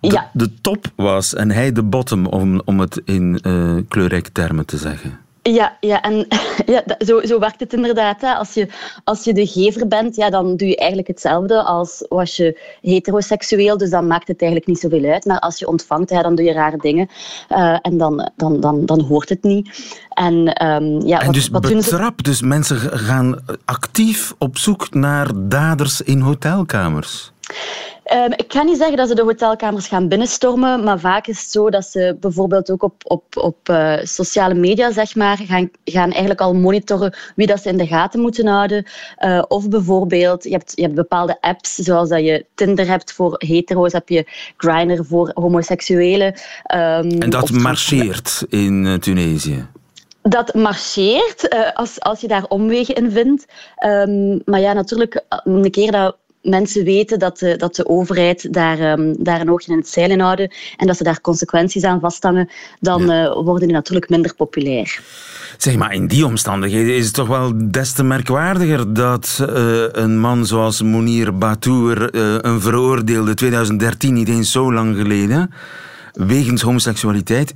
de, 0.00 0.10
ja. 0.10 0.30
de 0.32 0.50
top 0.60 0.92
was 0.96 1.34
en 1.34 1.50
hij 1.50 1.72
de 1.72 1.82
bottom, 1.82 2.26
om, 2.26 2.60
om 2.64 2.80
het 2.80 3.00
in 3.04 3.38
uh, 3.42 3.76
kleurrijke 3.88 4.32
termen 4.32 4.66
te 4.66 4.76
zeggen. 4.76 5.18
Ja, 5.52 5.76
ja 5.80 6.02
en 6.02 6.26
ja, 6.74 6.82
zo, 6.98 7.20
zo 7.24 7.38
werkt 7.38 7.60
het 7.60 7.72
inderdaad. 7.72 8.20
Hè. 8.20 8.32
Als, 8.32 8.54
je, 8.54 8.68
als 9.04 9.24
je 9.24 9.32
de 9.32 9.46
gever 9.46 9.88
bent, 9.88 10.16
ja, 10.16 10.30
dan 10.30 10.56
doe 10.56 10.68
je 10.68 10.76
eigenlijk 10.76 11.08
hetzelfde 11.08 11.62
als 11.62 12.04
was 12.08 12.36
je 12.36 12.60
heteroseksueel. 12.80 13.78
Dus 13.78 13.90
dan 13.90 14.06
maakt 14.06 14.28
het 14.28 14.40
eigenlijk 14.40 14.70
niet 14.70 14.80
zoveel 14.80 15.12
uit. 15.12 15.24
Maar 15.24 15.38
als 15.38 15.58
je 15.58 15.68
ontvangt, 15.68 16.10
ja, 16.10 16.22
dan 16.22 16.34
doe 16.34 16.44
je 16.44 16.52
rare 16.52 16.76
dingen. 16.76 17.08
Uh, 17.48 17.78
en 17.82 17.98
dan, 17.98 18.30
dan, 18.36 18.60
dan, 18.60 18.86
dan 18.86 19.00
hoort 19.00 19.28
het 19.28 19.42
niet. 19.42 19.94
En, 20.08 20.34
um, 20.34 21.06
ja, 21.06 21.18
en 21.20 21.26
wat, 21.26 21.34
dus 21.34 21.48
wat 21.48 21.62
betrap, 21.62 22.22
dus 22.22 22.42
mensen 22.42 22.76
gaan 22.78 23.38
actief 23.64 24.34
op 24.38 24.58
zoek 24.58 24.94
naar 24.94 25.30
daders 25.34 26.00
in 26.00 26.20
hotelkamers? 26.20 27.32
Um, 28.14 28.32
ik 28.32 28.52
ga 28.52 28.62
niet 28.62 28.76
zeggen 28.76 28.96
dat 28.96 29.08
ze 29.08 29.14
de 29.14 29.22
hotelkamers 29.22 29.88
gaan 29.88 30.08
binnenstormen, 30.08 30.84
maar 30.84 31.00
vaak 31.00 31.26
is 31.26 31.40
het 31.40 31.50
zo 31.50 31.70
dat 31.70 31.84
ze 31.84 32.16
bijvoorbeeld 32.20 32.70
ook 32.70 32.82
op, 32.82 32.94
op, 33.04 33.24
op 33.36 33.56
uh, 33.70 33.96
sociale 34.02 34.54
media 34.54 34.92
zeg 34.92 35.14
maar, 35.14 35.36
gaan, 35.36 35.70
gaan 35.84 36.10
eigenlijk 36.10 36.40
al 36.40 36.54
monitoren 36.54 37.14
wie 37.36 37.46
dat 37.46 37.62
ze 37.62 37.68
in 37.68 37.76
de 37.76 37.86
gaten 37.86 38.20
moeten 38.20 38.46
houden. 38.46 38.86
Uh, 39.18 39.42
of 39.48 39.68
bijvoorbeeld, 39.68 40.44
je 40.44 40.50
hebt, 40.50 40.72
je 40.74 40.82
hebt 40.82 40.94
bepaalde 40.94 41.36
apps, 41.40 41.74
zoals 41.74 42.08
dat 42.08 42.20
je 42.20 42.44
Tinder 42.54 42.86
hebt 42.86 43.12
voor 43.12 43.34
hetero's, 43.38 43.92
heb 43.92 44.08
je 44.08 44.26
Grindr 44.56 45.04
voor 45.04 45.30
homoseksuelen. 45.34 46.26
Um, 46.26 47.20
en 47.22 47.30
dat 47.30 47.50
marcheert 47.50 48.44
in 48.48 48.84
uh, 48.84 48.94
Tunesië? 48.94 49.66
dat 50.22 50.54
marcheert 50.54 51.48
als, 51.74 52.00
als 52.00 52.20
je 52.20 52.28
daar 52.28 52.44
omwegen 52.44 52.94
in 52.94 53.10
vindt. 53.10 53.46
Um, 53.84 54.42
maar 54.44 54.60
ja, 54.60 54.72
natuurlijk, 54.72 55.24
een 55.44 55.70
keer 55.70 55.92
dat 55.92 56.16
mensen 56.48 56.84
weten 56.84 57.18
dat 57.18 57.38
de, 57.38 57.56
dat 57.56 57.74
de 57.74 57.88
overheid 57.88 58.52
daar, 58.52 58.98
um, 58.98 59.24
daar 59.24 59.40
een 59.40 59.50
oogje 59.50 59.72
in 59.72 59.78
het 59.78 59.88
zeilen 59.88 60.20
houden 60.20 60.50
en 60.76 60.86
dat 60.86 60.96
ze 60.96 61.04
daar 61.04 61.20
consequenties 61.20 61.84
aan 61.84 62.00
vasthangen, 62.00 62.48
dan 62.80 63.06
ja. 63.06 63.24
uh, 63.24 63.32
worden 63.32 63.66
die 63.66 63.76
natuurlijk 63.76 64.08
minder 64.08 64.34
populair. 64.34 65.00
Zeg 65.56 65.76
maar, 65.76 65.94
in 65.94 66.06
die 66.06 66.26
omstandigheden 66.26 66.96
is 66.96 67.04
het 67.04 67.14
toch 67.14 67.28
wel 67.28 67.70
des 67.70 67.92
te 67.92 68.04
merkwaardiger 68.04 68.94
dat 68.94 69.38
uh, 69.40 69.84
een 69.92 70.18
man 70.18 70.46
zoals 70.46 70.82
Monir 70.82 71.38
Batour, 71.38 72.14
uh, 72.14 72.36
een 72.40 72.60
veroordeelde 72.60 73.34
2013, 73.34 74.14
niet 74.14 74.28
eens 74.28 74.52
zo 74.52 74.72
lang 74.72 74.96
geleden, 74.96 75.50
wegens 76.12 76.62
homoseksualiteit 76.62 77.54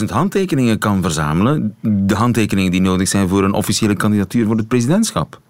10.000 0.00 0.04
handtekeningen 0.06 0.78
kan 0.78 1.02
verzamelen. 1.02 1.76
De 1.80 2.14
handtekeningen 2.14 2.70
die 2.70 2.80
nodig 2.80 3.08
zijn 3.08 3.28
voor 3.28 3.44
een 3.44 3.52
officiële 3.52 3.96
kandidatuur 3.96 4.46
voor 4.46 4.56
het 4.56 4.68
presidentschap. 4.68 5.40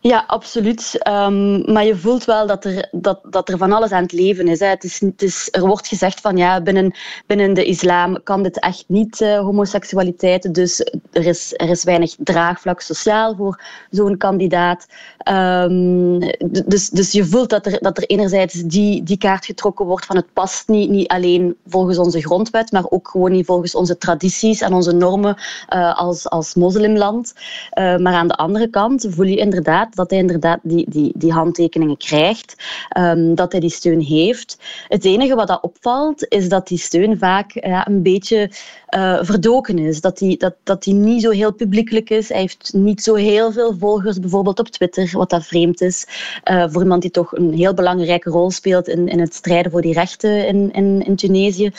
Ja, 0.00 0.24
absoluut. 0.26 0.98
Ehm, 0.98 1.72
maar 1.72 1.84
je 1.84 1.96
voelt 1.96 2.24
wel 2.24 2.46
dat 2.46 2.64
er, 2.64 2.88
dat, 2.90 3.20
dat 3.30 3.48
er 3.48 3.58
van 3.58 3.72
alles 3.72 3.90
aan 3.90 4.02
het 4.02 4.12
leven 4.12 4.48
is, 4.48 4.60
hè. 4.60 4.66
Het 4.66 4.84
is, 4.84 5.00
het 5.00 5.22
is. 5.22 5.48
Er 5.50 5.66
wordt 5.66 5.88
gezegd 5.88 6.20
van 6.20 6.36
ja, 6.36 6.60
binnen, 6.60 6.94
binnen 7.26 7.54
de 7.54 7.64
islam 7.64 8.22
kan 8.22 8.42
dit 8.42 8.60
echt 8.60 8.84
niet, 8.86 9.20
uh, 9.20 9.38
homoseksualiteit. 9.38 10.54
Dus 10.54 10.80
er 11.12 11.26
is, 11.26 11.52
er 11.56 11.68
is 11.68 11.84
weinig 11.84 12.14
draagvlak 12.18 12.80
sociaal 12.80 13.36
voor 13.36 13.62
zo'n 13.90 14.16
kandidaat. 14.16 14.86
Um, 15.30 16.18
dus, 16.66 16.90
dus 16.90 17.12
je 17.12 17.24
voelt 17.24 17.50
dat 17.50 17.66
er, 17.66 17.78
dat 17.80 17.96
er 17.96 18.04
enerzijds 18.04 18.54
die, 18.54 19.02
die 19.02 19.18
kaart 19.18 19.44
getrokken 19.44 19.86
wordt 19.86 20.06
van 20.06 20.16
het 20.16 20.32
past 20.32 20.68
niet, 20.68 20.90
niet 20.90 21.08
alleen 21.08 21.56
volgens 21.66 21.98
onze 21.98 22.20
grondwet, 22.20 22.72
maar 22.72 22.84
ook 22.88 23.08
gewoon 23.08 23.32
niet 23.32 23.46
volgens 23.46 23.74
onze 23.74 23.98
tradities 23.98 24.60
en 24.60 24.72
onze 24.72 24.92
normen 24.92 25.36
uh, 25.74 25.98
als, 25.98 26.28
als 26.28 26.54
moslimland. 26.54 27.32
Uh, 27.78 27.96
maar 27.96 28.14
aan 28.14 28.28
de 28.28 28.36
andere 28.36 28.68
kant 28.68 29.06
voel 29.10 29.26
je 29.26 29.36
inderdaad 29.36 29.87
dat 29.96 30.10
hij 30.10 30.18
inderdaad 30.18 30.58
die, 30.62 30.86
die, 30.88 31.12
die 31.16 31.32
handtekeningen 31.32 31.96
krijgt, 31.96 32.54
um, 32.98 33.34
dat 33.34 33.52
hij 33.52 33.60
die 33.60 33.70
steun 33.70 34.00
heeft. 34.00 34.58
Het 34.88 35.04
enige 35.04 35.34
wat 35.34 35.48
dat 35.48 35.62
opvalt, 35.62 36.26
is 36.28 36.48
dat 36.48 36.68
die 36.68 36.78
steun 36.78 37.18
vaak 37.18 37.50
ja, 37.52 37.86
een 37.86 38.02
beetje 38.02 38.50
uh, 38.96 39.18
verdoken 39.22 39.78
is. 39.78 40.00
Dat 40.00 40.18
die, 40.18 40.36
dat, 40.36 40.54
dat 40.62 40.82
die 40.82 40.94
niet 40.94 41.22
zo 41.22 41.30
heel 41.30 41.52
publiekelijk 41.52 42.10
is. 42.10 42.28
Hij 42.28 42.40
heeft 42.40 42.70
niet 42.72 43.02
zo 43.02 43.14
heel 43.14 43.52
veel 43.52 43.76
volgers, 43.78 44.20
bijvoorbeeld 44.20 44.58
op 44.58 44.68
Twitter, 44.68 45.10
wat 45.12 45.30
dat 45.30 45.46
vreemd 45.46 45.80
is. 45.80 46.06
Uh, 46.50 46.64
voor 46.68 46.82
iemand 46.82 47.02
die 47.02 47.10
toch 47.10 47.36
een 47.36 47.52
heel 47.52 47.74
belangrijke 47.74 48.30
rol 48.30 48.50
speelt 48.50 48.88
in, 48.88 49.08
in 49.08 49.20
het 49.20 49.34
strijden 49.34 49.70
voor 49.70 49.82
die 49.82 49.92
rechten 49.92 50.46
in, 50.46 50.72
in, 50.72 51.02
in 51.06 51.16
Tunesië. 51.16 51.70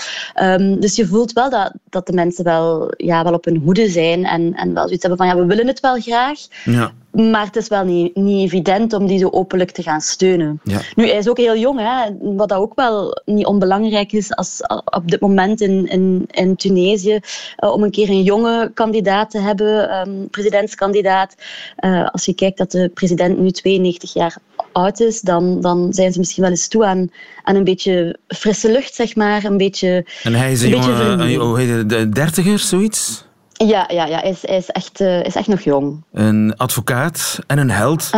Um, 0.41 0.79
dus 0.79 0.95
je 0.95 1.07
voelt 1.07 1.33
wel 1.33 1.49
dat, 1.49 1.73
dat 1.89 2.07
de 2.07 2.13
mensen 2.13 2.43
wel, 2.43 2.93
ja, 2.97 3.23
wel 3.23 3.33
op 3.33 3.45
hun 3.45 3.57
hoede 3.57 3.89
zijn 3.89 4.25
en, 4.25 4.53
en 4.53 4.73
wel 4.73 4.83
zoiets 4.83 5.01
hebben 5.01 5.17
van 5.25 5.27
ja, 5.27 5.41
we 5.41 5.45
willen 5.45 5.67
het 5.67 5.79
wel 5.79 5.99
graag. 5.99 6.39
Ja. 6.65 6.93
Maar 7.19 7.45
het 7.45 7.55
is 7.55 7.67
wel 7.67 7.83
niet, 7.83 8.15
niet 8.15 8.45
evident 8.45 8.93
om 8.93 9.07
die 9.07 9.19
zo 9.19 9.29
openlijk 9.29 9.71
te 9.71 9.83
gaan 9.83 10.01
steunen. 10.01 10.59
Ja. 10.63 10.81
Nu, 10.95 11.07
hij 11.07 11.17
is 11.17 11.29
ook 11.29 11.37
heel 11.37 11.57
jong, 11.57 11.79
hè, 11.79 12.11
wat 12.35 12.49
dat 12.49 12.57
ook 12.57 12.75
wel 12.75 13.21
niet 13.25 13.45
onbelangrijk 13.45 14.11
is 14.11 14.35
als, 14.35 14.61
op 14.85 15.03
dit 15.05 15.19
moment 15.19 15.61
in, 15.61 15.87
in, 15.87 16.25
in 16.27 16.55
Tunesië, 16.55 17.19
uh, 17.63 17.71
om 17.71 17.83
een 17.83 17.91
keer 17.91 18.09
een 18.09 18.23
jonge 18.23 18.71
kandidaat 18.73 19.29
te 19.29 19.39
hebben, 19.39 19.97
um, 19.97 20.29
presidentskandidaat. 20.29 21.35
Uh, 21.79 22.07
als 22.07 22.25
je 22.25 22.33
kijkt 22.33 22.57
dat 22.57 22.71
de 22.71 22.91
president 22.93 23.39
nu 23.39 23.51
92 23.51 24.13
jaar 24.13 24.37
oud 24.71 24.99
is, 24.99 25.21
dan, 25.21 25.61
dan 25.61 25.93
zijn 25.93 26.11
ze 26.11 26.19
misschien 26.19 26.43
wel 26.43 26.51
eens 26.51 26.67
toe 26.67 26.85
aan, 26.85 27.11
aan 27.43 27.55
een 27.55 27.63
beetje 27.63 28.17
frisse 28.27 28.71
lucht, 28.71 28.93
zeg 28.93 29.15
maar. 29.15 29.43
Een 29.43 29.57
beetje, 29.57 30.05
en 30.23 30.33
hij 30.33 30.51
is 30.51 30.61
een, 30.61 30.73
een 30.73 31.29
jonge, 31.29 31.45
hoe 31.45 31.59
heet 31.59 31.69
het, 31.69 31.89
de 31.89 32.09
dertiger, 32.09 32.59
zoiets? 32.59 33.27
Ja, 33.67 33.85
ja, 33.87 34.05
ja. 34.05 34.19
Hij, 34.19 34.29
is, 34.29 34.41
hij 34.41 34.57
is, 34.57 34.69
echt, 34.69 35.01
uh, 35.01 35.23
is 35.23 35.35
echt 35.35 35.47
nog 35.47 35.61
jong. 35.61 36.03
Een 36.11 36.53
advocaat 36.57 37.39
en 37.47 37.57
een 37.57 37.69
held. 37.69 38.09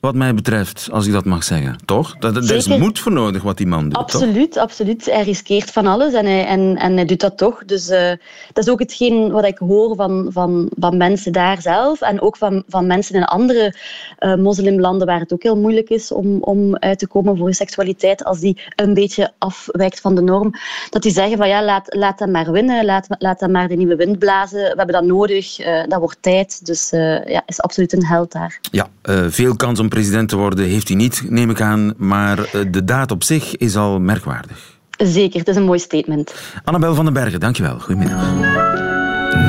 Wat 0.00 0.14
mij 0.14 0.34
betreft, 0.34 0.88
als 0.92 1.06
ik 1.06 1.12
dat 1.12 1.24
mag 1.24 1.44
zeggen. 1.44 1.76
Toch? 1.84 2.16
Er 2.20 2.54
is 2.54 2.66
moed 2.66 2.98
voor 2.98 3.12
nodig 3.12 3.42
wat 3.42 3.56
die 3.56 3.66
man 3.66 3.84
doet. 3.84 3.96
Absoluut, 3.96 4.52
toch? 4.52 4.62
absoluut. 4.62 5.04
Hij 5.04 5.22
riskeert 5.22 5.70
van 5.70 5.86
alles 5.86 6.12
en 6.12 6.26
hij, 6.26 6.46
en, 6.46 6.76
en 6.76 6.94
hij 6.94 7.04
doet 7.04 7.20
dat 7.20 7.36
toch. 7.36 7.64
Dus 7.64 7.90
uh, 7.90 8.10
dat 8.52 8.64
is 8.64 8.68
ook 8.68 8.78
hetgeen 8.78 9.30
wat 9.30 9.44
ik 9.44 9.58
hoor 9.58 9.96
van, 9.96 10.28
van, 10.30 10.70
van 10.78 10.96
mensen 10.96 11.32
daar 11.32 11.60
zelf. 11.60 12.00
En 12.00 12.20
ook 12.20 12.36
van, 12.36 12.62
van 12.68 12.86
mensen 12.86 13.14
in 13.14 13.24
andere 13.24 13.74
uh, 14.18 14.34
moslimlanden 14.34 15.06
waar 15.06 15.20
het 15.20 15.32
ook 15.32 15.42
heel 15.42 15.56
moeilijk 15.56 15.88
is 15.88 16.12
om, 16.12 16.42
om 16.42 16.76
uit 16.76 16.98
te 16.98 17.08
komen 17.08 17.36
voor 17.36 17.54
seksualiteit. 17.54 18.24
Als 18.24 18.40
die 18.40 18.62
een 18.76 18.94
beetje 18.94 19.32
afwijkt 19.38 20.00
van 20.00 20.14
de 20.14 20.22
norm. 20.22 20.52
Dat 20.90 21.02
die 21.02 21.12
zeggen 21.12 21.36
van 21.36 21.48
ja, 21.48 21.64
laat, 21.64 21.94
laat 21.94 22.18
hem 22.18 22.30
maar 22.30 22.52
winnen. 22.52 22.84
Laat, 22.84 23.06
laat 23.08 23.40
hem 23.40 23.50
maar 23.50 23.68
de 23.68 23.76
nieuwe 23.76 23.96
wind 23.96 24.18
blazen. 24.18 24.60
We 24.60 24.74
hebben 24.76 24.94
dat 24.94 25.04
nodig. 25.04 25.60
Uh, 25.60 25.84
dat 25.86 25.98
wordt 25.98 26.18
tijd. 26.20 26.66
Dus 26.66 26.90
ja, 26.90 27.42
is 27.46 27.60
absoluut 27.60 27.92
een 27.92 28.04
held 28.04 28.32
daar. 28.32 28.60
Ja, 28.70 28.88
veel 29.30 29.56
kans 29.56 29.80
om 29.80 29.87
president 29.88 30.28
te 30.28 30.36
worden 30.36 30.64
heeft 30.64 30.88
hij 30.88 30.96
niet, 30.96 31.22
neem 31.28 31.50
ik 31.50 31.60
aan. 31.60 31.94
Maar 31.96 32.36
de 32.70 32.84
daad 32.84 33.10
op 33.10 33.22
zich 33.24 33.56
is 33.56 33.76
al 33.76 34.00
merkwaardig. 34.00 34.76
Zeker, 34.98 35.38
het 35.38 35.48
is 35.48 35.56
een 35.56 35.64
mooi 35.64 35.78
statement. 35.78 36.34
Annabel 36.64 36.94
van 36.94 37.04
den 37.04 37.14
Bergen, 37.14 37.40
dankjewel. 37.40 37.78
Goedemiddag. 37.78 38.32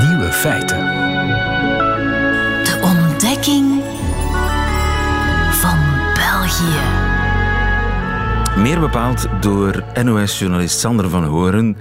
Nieuwe 0.07 0.29
feiten. 0.31 0.77
De 2.63 2.79
ontdekking 2.81 3.81
van 5.51 5.77
België. 6.13 7.07
Meer 8.57 8.79
bepaald 8.79 9.27
door 9.41 9.83
NOS-journalist 10.03 10.79
Sander 10.79 11.09
van 11.09 11.23
Horen 11.23 11.77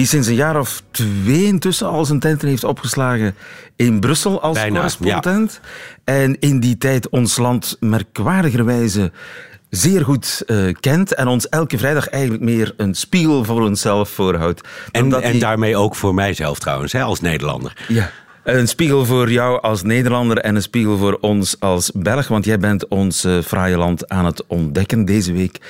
die 0.00 0.08
sinds 0.08 0.28
een 0.28 0.34
jaar 0.34 0.60
of 0.60 0.82
twee 0.90 1.44
intussen 1.44 1.88
al 1.88 2.04
zijn 2.04 2.20
tenten 2.20 2.48
heeft 2.48 2.64
opgeslagen 2.64 3.34
in 3.76 4.00
Brussel 4.00 4.42
als 4.42 4.56
Bijna, 4.56 4.74
correspondent. 4.74 5.60
Ja. 5.62 6.14
En 6.14 6.38
in 6.38 6.60
die 6.60 6.78
tijd 6.78 7.08
ons 7.08 7.36
land 7.36 7.76
merkwaardigerwijze 7.80 9.12
zeer 9.70 10.04
goed 10.04 10.42
uh, 10.46 10.74
kent 10.80 11.14
en 11.14 11.26
ons 11.26 11.48
elke 11.48 11.78
vrijdag 11.78 12.08
eigenlijk 12.08 12.42
meer 12.42 12.74
een 12.76 12.94
spiegel 12.94 13.44
voor 13.44 13.62
onszelf 13.62 14.08
voorhoudt. 14.08 14.68
En, 14.90 15.22
en 15.22 15.30
die... 15.30 15.40
daarmee 15.40 15.76
ook 15.76 15.94
voor 15.96 16.14
mijzelf 16.14 16.58
trouwens, 16.58 16.92
hè, 16.92 17.02
als 17.02 17.20
Nederlander. 17.20 17.72
Ja. 17.88 18.10
Een 18.44 18.68
spiegel 18.68 19.04
voor 19.06 19.30
jou 19.30 19.60
als 19.62 19.82
Nederlander 19.82 20.38
en 20.38 20.54
een 20.54 20.62
spiegel 20.62 20.96
voor 20.96 21.18
ons 21.20 21.56
als 21.58 21.90
Belg, 21.94 22.28
want 22.28 22.44
jij 22.44 22.58
bent 22.58 22.88
ons 22.88 23.24
uh, 23.24 23.40
fraaie 23.42 23.76
land 23.76 24.08
aan 24.08 24.24
het 24.24 24.44
ontdekken 24.46 25.04
deze 25.04 25.32
week. 25.32 25.60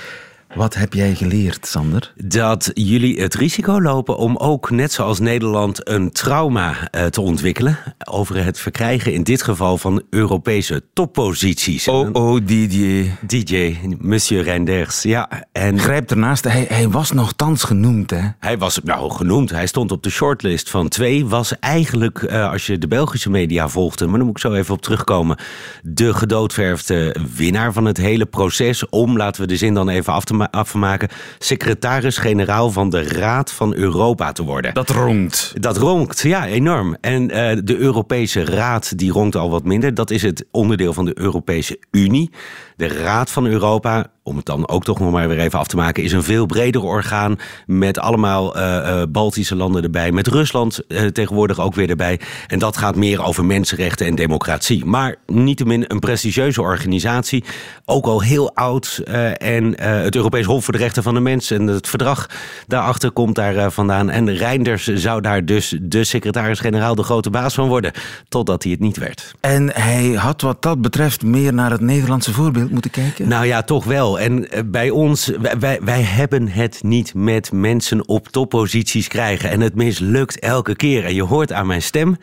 Wat 0.55 0.75
heb 0.75 0.93
jij 0.93 1.15
geleerd, 1.15 1.67
Sander? 1.67 2.13
Dat 2.25 2.71
jullie 2.75 3.21
het 3.21 3.35
risico 3.35 3.81
lopen 3.81 4.17
om 4.17 4.37
ook, 4.37 4.71
net 4.71 4.93
zoals 4.93 5.19
Nederland, 5.19 5.89
een 5.89 6.11
trauma 6.11 6.89
uh, 6.95 7.05
te 7.05 7.21
ontwikkelen. 7.21 7.79
Over 8.05 8.45
het 8.45 8.59
verkrijgen, 8.59 9.13
in 9.13 9.23
dit 9.23 9.43
geval, 9.43 9.79
van 9.79 10.03
Europese 10.11 10.83
topposities. 10.93 11.89
Oh, 11.89 12.09
oh, 12.13 12.41
DJ. 12.45 13.11
DJ, 13.27 13.79
Monsieur 13.99 14.43
Reinders. 14.43 15.03
Ja, 15.03 15.29
en. 15.53 15.79
Grijp 15.79 16.11
ernaast, 16.11 16.45
hij, 16.45 16.67
hij 16.69 16.89
was 16.89 17.13
nogthans 17.13 17.65
genoemd, 17.65 18.11
hè? 18.11 18.29
Hij 18.39 18.59
was 18.59 18.81
nou 18.85 19.11
genoemd. 19.11 19.51
Hij 19.51 19.67
stond 19.67 19.93
op 19.93 20.03
de 20.03 20.11
shortlist 20.11 20.71
van 20.71 20.89
twee. 20.89 21.27
Was 21.27 21.59
eigenlijk, 21.59 22.23
uh, 22.23 22.51
als 22.51 22.67
je 22.67 22.79
de 22.79 22.89
Belgische 22.89 23.31
media 23.31 23.69
volgde, 23.69 24.07
maar 24.07 24.17
daar 24.17 24.27
moet 24.27 24.37
ik 24.37 24.43
zo 24.43 24.53
even 24.53 24.75
op 24.75 24.83
terugkomen. 24.83 25.39
De 25.83 26.15
gedoodverfde 26.15 27.17
winnaar 27.37 27.73
van 27.73 27.85
het 27.85 27.97
hele 27.97 28.27
proces. 28.27 28.89
Om, 28.89 29.17
laten 29.17 29.43
we 29.43 29.49
de 29.49 29.57
zin 29.57 29.75
dan 29.75 29.89
even 29.89 30.13
af 30.13 30.25
te 30.25 30.35
afmaken, 30.49 31.09
secretaris-generaal 31.39 32.71
van 32.71 32.91
de 32.91 33.03
Raad 33.03 33.53
van 33.53 33.75
Europa 33.75 34.33
te 34.33 34.45
worden. 34.45 34.75
Dat 34.75 34.91
ronkt. 34.91 35.53
Dat 35.55 35.77
ronkt, 35.77 36.21
ja, 36.21 36.47
enorm. 36.47 36.97
En 37.01 37.23
uh, 37.23 37.29
de 37.65 37.77
Europese 37.77 38.45
Raad, 38.45 38.99
die 38.99 39.13
ronkt 39.13 39.37
al 39.37 39.51
wat 39.51 39.65
minder. 39.65 39.95
Dat 39.95 40.11
is 40.11 40.23
het 40.23 40.45
onderdeel 40.51 40.93
van 40.93 41.05
de 41.05 41.19
Europese 41.19 41.79
Unie. 41.91 42.31
De 42.77 42.89
Raad 42.89 43.31
van 43.31 43.47
Europa, 43.47 44.07
om 44.31 44.37
het 44.37 44.47
dan 44.47 44.69
ook 44.69 44.85
toch 44.85 44.99
nog 44.99 45.11
maar 45.11 45.29
weer 45.29 45.39
even 45.39 45.59
af 45.59 45.67
te 45.67 45.77
maken, 45.77 46.03
is 46.03 46.13
een 46.13 46.23
veel 46.23 46.47
breder 46.47 46.83
orgaan 46.83 47.39
met 47.67 47.99
allemaal 47.99 48.57
uh, 48.57 48.63
uh, 48.63 49.03
Baltische 49.09 49.57
landen 49.57 49.83
erbij, 49.83 50.13
met 50.13 50.27
Rusland 50.27 50.81
uh, 50.89 51.07
tegenwoordig 51.07 51.61
ook 51.61 51.75
weer 51.75 51.91
erbij. 51.91 52.21
En 52.47 52.59
dat 52.59 52.77
gaat 52.77 52.97
meer 52.97 53.23
over 53.23 53.45
mensenrechten 53.45 54.07
en 54.07 54.15
democratie. 54.15 54.85
Maar 54.85 55.17
niettemin 55.27 55.85
een 55.89 55.99
prestigieuze 55.99 56.63
organisatie, 56.63 57.45
ook 57.85 58.07
al 58.07 58.23
heel 58.23 58.55
oud. 58.55 59.03
en 59.37 59.81
het 59.83 60.17
Europees 60.17 60.45
Hof 60.45 60.65
voor 60.65 60.73
de 60.73 60.79
Rechten 60.79 61.03
van 61.03 61.15
de 61.15 61.21
Mens 61.21 61.51
en 61.51 61.67
het 61.67 61.89
verdrag 61.89 62.27
daarachter 62.67 63.11
komt 63.11 63.35
daar 63.35 63.73
vandaan. 63.73 64.11
En 64.11 64.35
Reinders 64.37 64.87
zou 64.87 65.21
daar 65.21 65.45
dus 65.45 65.79
de 65.83 66.05
secretaris-generaal 66.05 66.95
de 66.95 67.03
grote 67.03 67.31
baas 67.31 67.55
van 67.55 67.69
worden, 67.69 67.93
totdat 68.29 68.63
hij 68.63 68.73
het 68.73 68.81
niet 68.81 68.97
werd. 68.97 69.35
En 69.41 69.71
hij 69.75 70.13
had 70.13 70.41
wat 70.41 70.63
dat 70.63 70.81
betreft 70.81 71.23
meer 71.23 71.55
naar 71.55 71.71
het 71.71 71.81
Nederlandse 71.81 72.33
voorbeeld 72.33 72.71
moeten 72.71 72.91
kijken? 72.91 73.29
Nou 73.29 73.47
ja, 73.47 73.63
toch 73.63 73.85
wel. 73.85 74.20
En 74.21 74.49
bij 74.71 74.91
ons, 74.91 75.31
wij, 75.59 75.79
wij 75.83 76.03
hebben 76.03 76.49
het 76.49 76.81
niet 76.83 77.15
met 77.15 77.53
mensen 77.53 78.09
op 78.09 78.29
topposities 78.29 79.09
krijgen. 79.09 79.51
En 79.51 79.61
het 79.61 79.75
mislukt 79.75 80.39
elke 80.39 80.77
keer. 80.77 81.05
En 81.05 81.15
je 81.15 81.23
hoort 81.23 81.53
aan 81.53 81.67
mijn 81.67 81.83
stem 81.83 82.17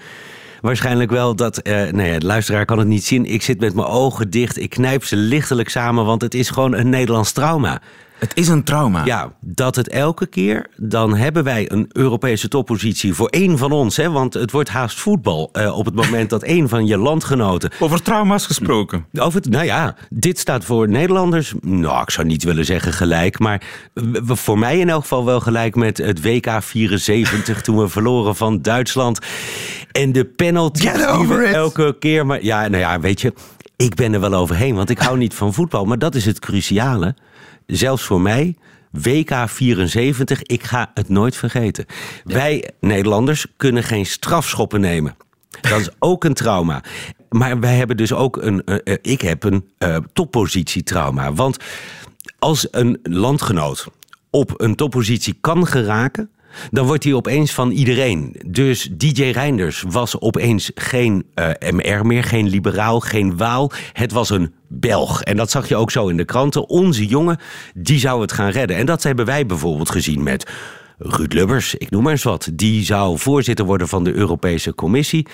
waarschijnlijk 0.61 1.09
wel 1.09 1.35
dat. 1.35 1.67
Uh, 1.67 1.89
nee, 1.89 2.19
de 2.19 2.25
luisteraar 2.25 2.65
kan 2.65 2.77
het 2.77 2.87
niet 2.87 3.03
zien. 3.03 3.25
Ik 3.25 3.41
zit 3.41 3.59
met 3.59 3.73
mijn 3.73 3.87
ogen 3.87 4.29
dicht. 4.29 4.57
Ik 4.57 4.69
knijp 4.69 5.03
ze 5.03 5.15
lichtelijk 5.15 5.69
samen, 5.69 6.05
want 6.05 6.21
het 6.21 6.33
is 6.33 6.49
gewoon 6.49 6.73
een 6.73 6.89
Nederlands 6.89 7.31
trauma. 7.31 7.81
Het 8.19 8.31
is 8.35 8.47
een 8.47 8.63
trauma. 8.63 9.05
Ja, 9.05 9.33
dat 9.39 9.75
het 9.75 9.89
elke 9.89 10.25
keer, 10.25 10.67
dan 10.75 11.15
hebben 11.15 11.43
wij 11.43 11.71
een 11.71 11.89
Europese 11.91 12.47
toppositie 12.47 13.13
voor 13.13 13.27
één 13.27 13.57
van 13.57 13.71
ons. 13.71 13.97
Hè, 13.97 14.11
want 14.11 14.33
het 14.33 14.51
wordt 14.51 14.69
haast 14.69 14.99
voetbal 14.99 15.49
uh, 15.53 15.77
op 15.77 15.85
het 15.85 15.95
moment 15.95 16.29
dat 16.29 16.43
één 16.43 16.69
van 16.69 16.85
je 16.87 16.97
landgenoten... 16.97 17.71
Over 17.79 18.01
trauma's 18.01 18.45
gesproken. 18.45 19.05
Over, 19.13 19.41
nou 19.49 19.65
ja, 19.65 19.95
dit 20.09 20.39
staat 20.39 20.65
voor 20.65 20.89
Nederlanders, 20.89 21.53
nou 21.61 22.01
ik 22.01 22.09
zou 22.09 22.27
niet 22.27 22.43
willen 22.43 22.65
zeggen 22.65 22.93
gelijk... 22.93 23.39
maar 23.39 23.61
voor 24.23 24.59
mij 24.59 24.79
in 24.79 24.89
elk 24.89 25.01
geval 25.01 25.25
wel 25.25 25.39
gelijk 25.39 25.75
met 25.75 25.97
het 25.97 26.21
WK 26.21 26.49
74 26.59 27.61
toen 27.61 27.77
we 27.77 27.87
verloren 27.87 28.35
van 28.35 28.61
Duitsland. 28.61 29.19
En 29.91 30.11
de 30.11 30.25
penalty 30.25 30.89
die 30.91 31.27
we 31.27 31.45
elke 31.45 31.95
keer... 31.99 32.25
Maar 32.25 32.43
ja, 32.43 32.67
nou 32.67 32.81
ja, 32.81 32.99
weet 32.99 33.21
je, 33.21 33.33
ik 33.75 33.95
ben 33.95 34.13
er 34.13 34.19
wel 34.19 34.33
overheen, 34.33 34.75
want 34.75 34.89
ik 34.89 34.99
hou 34.99 35.17
niet 35.17 35.33
van 35.33 35.53
voetbal. 35.53 35.85
Maar 35.85 35.99
dat 35.99 36.15
is 36.15 36.25
het 36.25 36.39
cruciale 36.39 37.15
zelfs 37.67 38.03
voor 38.03 38.21
mij, 38.21 38.55
WK 38.91 39.31
74, 39.45 40.43
ik 40.43 40.63
ga 40.63 40.91
het 40.93 41.09
nooit 41.09 41.35
vergeten. 41.35 41.85
Wij 42.23 42.69
Nederlanders 42.79 43.45
kunnen 43.57 43.83
geen 43.83 44.05
strafschoppen 44.05 44.81
nemen. 44.81 45.15
Dat 45.61 45.79
is 45.79 45.89
ook 45.99 46.23
een 46.23 46.33
trauma. 46.33 46.83
Maar 47.29 47.59
wij 47.59 47.75
hebben 47.75 47.97
dus 47.97 48.13
ook 48.13 48.37
een. 48.37 48.63
eh, 48.63 48.77
eh, 48.83 48.97
ik 49.01 49.21
heb 49.21 49.43
een 49.43 49.69
eh, 49.77 49.97
toppositietrauma. 50.13 51.33
Want 51.33 51.57
als 52.39 52.67
een 52.71 52.99
landgenoot 53.03 53.87
op 54.29 54.61
een 54.61 54.75
toppositie 54.75 55.37
kan 55.41 55.67
geraken. 55.67 56.29
Dan 56.71 56.85
wordt 56.85 57.03
hij 57.03 57.13
opeens 57.13 57.53
van 57.53 57.71
iedereen. 57.71 58.35
Dus 58.47 58.89
DJ 58.91 59.23
Reinders 59.23 59.83
was 59.87 60.19
opeens 60.19 60.71
geen 60.75 61.25
eh, 61.33 61.49
MR 61.71 62.05
meer, 62.05 62.23
geen 62.23 62.47
liberaal, 62.47 62.99
geen 62.99 63.37
Waal. 63.37 63.71
Het 63.93 64.11
was 64.11 64.29
een 64.29 64.53
Belg. 64.67 65.21
En 65.21 65.37
dat 65.37 65.51
zag 65.51 65.67
je 65.67 65.75
ook 65.75 65.91
zo 65.91 66.07
in 66.07 66.17
de 66.17 66.25
kranten. 66.25 66.69
Onze 66.69 67.05
jongen, 67.05 67.39
die 67.73 67.99
zou 67.99 68.21
het 68.21 68.31
gaan 68.31 68.49
redden. 68.49 68.77
En 68.77 68.85
dat 68.85 69.03
hebben 69.03 69.25
wij 69.25 69.45
bijvoorbeeld 69.45 69.89
gezien 69.89 70.23
met 70.23 70.51
Ruud 70.97 71.33
Lubbers, 71.33 71.75
ik 71.75 71.89
noem 71.89 72.03
maar 72.03 72.11
eens 72.11 72.23
wat. 72.23 72.49
Die 72.53 72.85
zou 72.85 73.17
voorzitter 73.17 73.65
worden 73.65 73.87
van 73.87 74.03
de 74.03 74.13
Europese 74.13 74.75
Commissie 74.75 75.27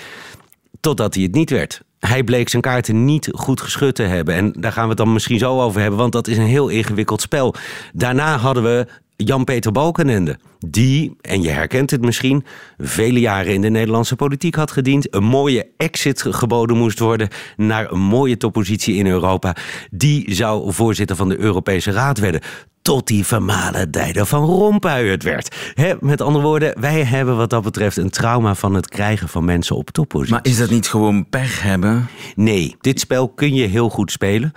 totdat 0.80 1.14
hij 1.14 1.24
het 1.24 1.34
niet 1.34 1.50
werd. 1.50 1.82
Hij 2.00 2.24
bleek 2.24 2.50
zijn 2.50 2.62
kaarten 2.62 3.06
niet 3.06 3.30
goed 3.32 3.62
geschud 3.62 3.96
te 3.96 4.04
hebben. 4.04 4.36
En 4.36 4.52
daar 4.52 4.72
gaan 4.72 4.84
we 4.84 4.90
het 4.90 4.98
dan 4.98 5.14
misschien 5.14 5.40
zo 5.40 5.62
over 5.62 5.82
hebben, 5.82 6.00
want 6.00 6.12
dat 6.12 6.28
is 6.28 6.38
een 6.38 6.46
heel 6.46 6.68
ingewikkeld 6.68 7.22
spel. 7.22 7.56
Daarna 7.94 8.38
hadden 8.38 8.64
we 8.64 8.88
Jan-Peter 9.24 9.72
Balkenende. 9.72 10.38
Die, 10.68 11.16
en 11.22 11.42
je 11.42 11.50
herkent 11.50 11.92
het 11.92 12.02
misschien, 12.02 12.46
vele 12.78 13.20
jaren 13.20 13.54
in 13.54 13.62
de 13.62 13.70
Nederlandse 13.70 14.16
politiek 14.16 14.56
had 14.56 14.72
gediend. 14.72 15.16
Een 15.16 15.24
mooie 15.24 15.68
exit 15.78 16.26
geboden 16.30 16.78
moest 16.78 17.00
worden 17.00 17.30
naar 17.58 17.92
een 17.92 18.00
mooie 18.00 18.38
toppositie 18.38 18.96
in 18.96 19.08
Europa. 19.08 19.56
Die 19.92 20.34
zou 20.34 20.74
voorzitter 20.74 21.16
van 21.16 21.30
de 21.30 21.40
Europese 21.40 21.92
Raad 21.92 22.20
werden. 22.20 22.42
Tot 22.82 23.08
die 23.08 23.26
vermalen 23.26 23.92
dijder 23.92 24.26
van 24.26 24.46
Rompuy 24.46 25.08
het 25.08 25.24
werd. 25.24 25.56
Met 26.00 26.22
andere 26.22 26.46
woorden, 26.46 26.82
wij 26.82 27.04
hebben 27.04 27.38
wat 27.38 27.50
dat 27.50 27.64
betreft 27.64 27.98
een 27.98 28.10
trauma 28.10 28.56
van 28.56 28.74
het 28.74 28.90
krijgen 28.90 29.30
van 29.30 29.46
mensen 29.46 29.76
op 29.76 29.90
toppositie. 29.90 30.34
Maar 30.34 30.46
is 30.46 30.58
dat 30.58 30.70
niet 30.70 30.88
gewoon 30.88 31.30
pech 31.30 31.62
hebben? 31.62 32.08
Nee, 32.36 32.76
dit 32.82 33.00
spel 33.00 33.30
kun 33.30 33.54
je 33.54 33.68
heel 33.68 33.90
goed 33.90 34.12
spelen. 34.12 34.54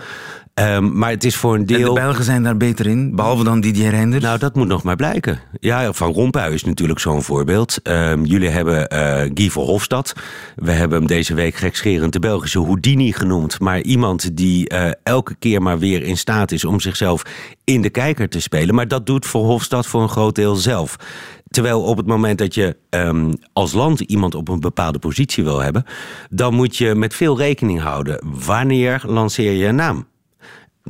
Ehm, 0.57 0.99
maar 0.99 1.11
het 1.11 1.25
is 1.25 1.37
voor 1.37 1.55
een 1.55 1.61
En 1.61 1.67
de 1.67 1.77
deel. 1.77 1.95
Belgen 1.95 2.25
zijn 2.25 2.43
daar 2.43 2.57
beter 2.57 2.87
in, 2.87 3.17
behalve 3.17 3.45
dan 3.45 3.61
Didier 3.61 3.91
Reinders. 3.91 4.25
Nou, 4.25 4.39
dat 4.39 4.55
moet 4.55 4.67
nog 4.67 4.83
maar 4.83 4.97
blijken. 4.97 5.41
Ja, 5.61 5.93
Van 5.93 6.13
Rompuy 6.13 6.53
is 6.53 6.65
natuurlijk 6.65 6.99
zo'n 6.99 7.23
voorbeeld. 7.23 7.83
Ehm, 7.83 8.25
jullie 8.25 8.49
hebben 8.49 8.89
eh 8.89 9.31
Guy 9.35 9.51
Verhofstadt. 9.51 10.13
We 10.55 10.71
hebben 10.71 10.99
hem 10.99 11.07
deze 11.07 11.35
week 11.35 11.55
gekscherend 11.55 12.13
de 12.13 12.19
Belgische 12.19 12.63
Houdini 12.63 13.13
genoemd. 13.13 13.61
Maar 13.61 13.81
iemand 13.81 14.37
die 14.37 14.69
eh, 14.69 14.91
elke 15.03 15.35
keer 15.35 15.63
maar 15.63 15.79
weer 15.79 16.03
in 16.03 16.17
staat 16.17 16.53
is 16.53 16.65
om 16.65 16.81
zichzelf 16.81 17.23
in 17.65 17.83
de 17.83 17.91
kijker 17.91 18.29
te 18.29 18.41
spelen. 18.41 18.75
Maar 18.75 18.89
dat 18.89 19.07
doet 19.07 19.27
Verhofstadt 19.27 19.87
voor 19.87 20.03
een 20.03 20.09
groot 20.09 20.35
deel 20.35 20.55
zelf. 20.55 20.97
Terwijl 21.51 21.83
op 21.83 21.97
het 21.97 22.07
moment 22.07 22.39
dat 22.39 22.55
je 22.55 22.77
ehm, 22.91 23.33
als 23.53 23.73
land 23.73 24.01
iemand 24.01 24.35
op 24.35 24.49
een 24.49 24.61
bepaalde 24.61 24.99
positie 24.99 25.45
wil 25.45 25.59
hebben, 25.59 25.85
dan 26.31 26.55
moet 26.55 26.77
je 26.77 26.95
met 26.95 27.15
veel 27.15 27.39
rekening 27.39 27.81
houden. 27.81 28.25
Wanneer 28.47 29.03
lanceer 29.07 29.53
je 29.53 29.67
een 29.67 29.75
naam? 29.75 30.07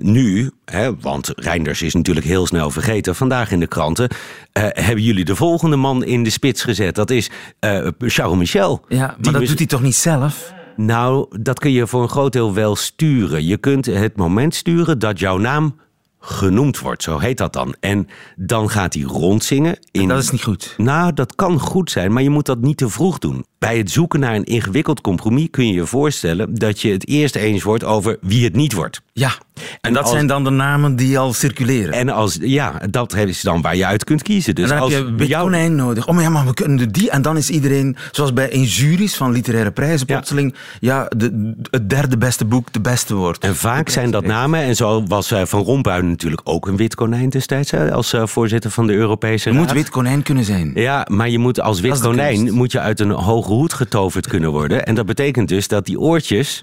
Nu, 0.01 0.51
hè, 0.65 0.97
want 1.01 1.33
Reinders 1.37 1.83
is 1.83 1.95
natuurlijk 1.95 2.27
heel 2.27 2.47
snel 2.47 2.71
vergeten, 2.71 3.15
vandaag 3.15 3.51
in 3.51 3.61
de 3.61 3.67
kranten, 3.67 4.09
eh, 4.53 4.63
hebben 4.73 5.05
jullie 5.05 5.25
de 5.25 5.37
volgende 5.37 5.77
man 5.77 6.05
in 6.05 6.23
de 6.23 6.31
spits 6.31 6.63
gezet. 6.63 6.95
Dat 6.95 7.11
is 7.11 7.31
eh 7.59 7.87
Charles 7.99 8.39
Michel. 8.39 8.85
ja, 8.89 8.99
maar 8.99 9.17
Die 9.21 9.33
dat 9.33 9.47
doet 9.47 9.59
hij 9.59 9.67
toch 9.67 9.83
niet 9.83 9.97
zelf? 9.97 10.55
Nou, 10.77 11.27
dat 11.41 11.59
kun 11.59 11.71
je 11.73 11.87
voor 11.87 12.03
een 12.03 12.09
groot 12.09 12.33
deel 12.33 12.55
wel 12.55 12.77
sturen. 12.77 13.45
Je 13.45 13.57
kunt 13.57 13.87
het 13.87 14.17
moment 14.17 14.55
sturen 14.55 14.99
dat 14.99 15.19
jouw 15.19 15.39
naam 15.39 15.75
genoemd 16.21 16.79
wordt, 16.79 17.03
zo 17.03 17.19
heet 17.19 17.39
dat 17.39 17.53
dan. 17.53 17.75
En 17.81 18.09
dan 18.37 18.71
gaat 18.71 18.95
hij 18.95 19.03
rondzingen. 19.03 19.79
In... 19.91 20.09
Dat 20.09 20.23
is 20.23 20.31
niet 20.31 20.43
goed. 20.43 20.75
Nou, 20.77 21.13
dat 21.13 21.35
kan 21.35 21.61
goed 21.61 21.91
zijn, 21.91 22.13
maar 22.13 22.23
je 22.23 22.31
moet 22.31 22.47
dat 22.47 22.61
niet 22.61 22.77
te 22.77 22.89
vroeg 22.89 23.19
doen. 23.19 23.45
Bij 23.59 23.79
het 23.79 23.91
zoeken 23.91 24.21
naar 24.21 24.35
een 24.35 24.45
ingewikkeld 24.45 25.01
compromis 25.01 25.49
kun 25.51 25.67
je 25.67 25.73
je 25.73 25.87
voorstellen 25.87 26.55
dat 26.55 26.81
je 26.81 26.93
het 26.93 27.09
eerst 27.09 27.37
eens 27.37 27.63
wordt 27.63 27.85
over 27.85 28.19
wie 28.21 28.45
het 28.45 28.57
niet 28.57 28.73
wordt. 28.73 29.01
Ja, 29.19 29.29
en, 29.55 29.63
En 29.81 29.93
dat 29.93 30.03
als- 30.03 30.13
zijn 30.13 30.27
dan 30.27 30.45
de 30.45 30.51
namen 30.51 30.97
die 30.97 31.19
al 31.19 31.33
circuleren. 31.33 31.93
En, 31.93 32.09
als, 32.09 32.39
ja, 32.41 32.81
dat 32.91 33.15
is 33.17 33.41
dan 33.41 33.63
waar 33.63 33.77
je 33.77 33.87
uit 33.87 34.05
kunt 34.05 34.23
kiezen. 34.23 34.55
Dus 34.55 34.69
dan 34.69 34.79
als 34.79 34.93
heb 34.93 35.07
je 35.07 35.15
wit 35.15 35.29
jou- 35.29 35.43
konijn 35.43 35.75
nodig. 35.75 36.07
Oh, 36.07 36.15
maar 36.15 36.23
ja, 36.23 36.29
maar 36.31 36.47
we 36.47 36.55
kunnen 36.55 36.93
die. 36.93 37.11
En 37.11 37.23
dan 37.23 37.37
is 37.37 37.51
iedereen, 37.51 37.97
zoals 38.11 38.33
bij 38.33 38.49
in 38.49 38.63
juries 38.63 39.15
van 39.17 39.33
literaire 39.33 39.71
prijzen, 39.71 40.07
Ja. 40.07 40.15
plotseling, 40.15 40.55
ja, 40.81 41.11
de, 41.17 41.55
het 41.71 41.91
derde 41.91 42.19
beste 42.19 42.45
boek 42.45 42.73
de 42.73 42.81
beste 42.81 43.15
wordt. 43.15 43.45
En 43.45 43.57
vaak 43.57 43.89
zijn 43.89 44.11
dat 44.11 44.25
namen, 44.25 44.61
en 44.61 44.77
zo 44.77 45.03
was 45.07 45.31
eh, 45.31 45.43
Van 45.45 45.63
Rompuy 45.63 46.01
natuurlijk 46.01 46.41
ook 46.45 46.67
een 46.67 46.77
wit 46.77 46.95
konijn 46.95 47.29
destijds, 47.29 47.73
als 47.75 48.13
eh, 48.13 48.27
voorzitter 48.27 48.71
van 48.71 48.87
de 48.87 48.93
Europese 48.93 49.49
Je 49.49 49.55
Raad. 49.57 49.65
moet 49.65 49.75
wit 49.75 49.89
konijn 49.91 50.23
kunnen 50.23 50.45
zijn. 50.45 50.71
Ja, 50.75 51.07
maar 51.11 51.29
je 51.29 51.39
moet 51.39 51.61
als 51.61 51.81
wit 51.81 52.01
konijn 52.01 52.53
moet 52.55 52.73
je 52.73 52.81
uit 52.81 53.01
een 53.01 53.11
hoge 53.11 53.53
hoed 53.53 53.73
getoverd 53.73 54.27
kunnen 54.27 54.51
worden. 54.51 54.87
En 54.87 54.95
dat 54.95 55.07
betekent 55.07 55.49
dus 55.49 55.69
dat 55.69 55.87
die 55.87 56.01
oortjes 56.01 56.63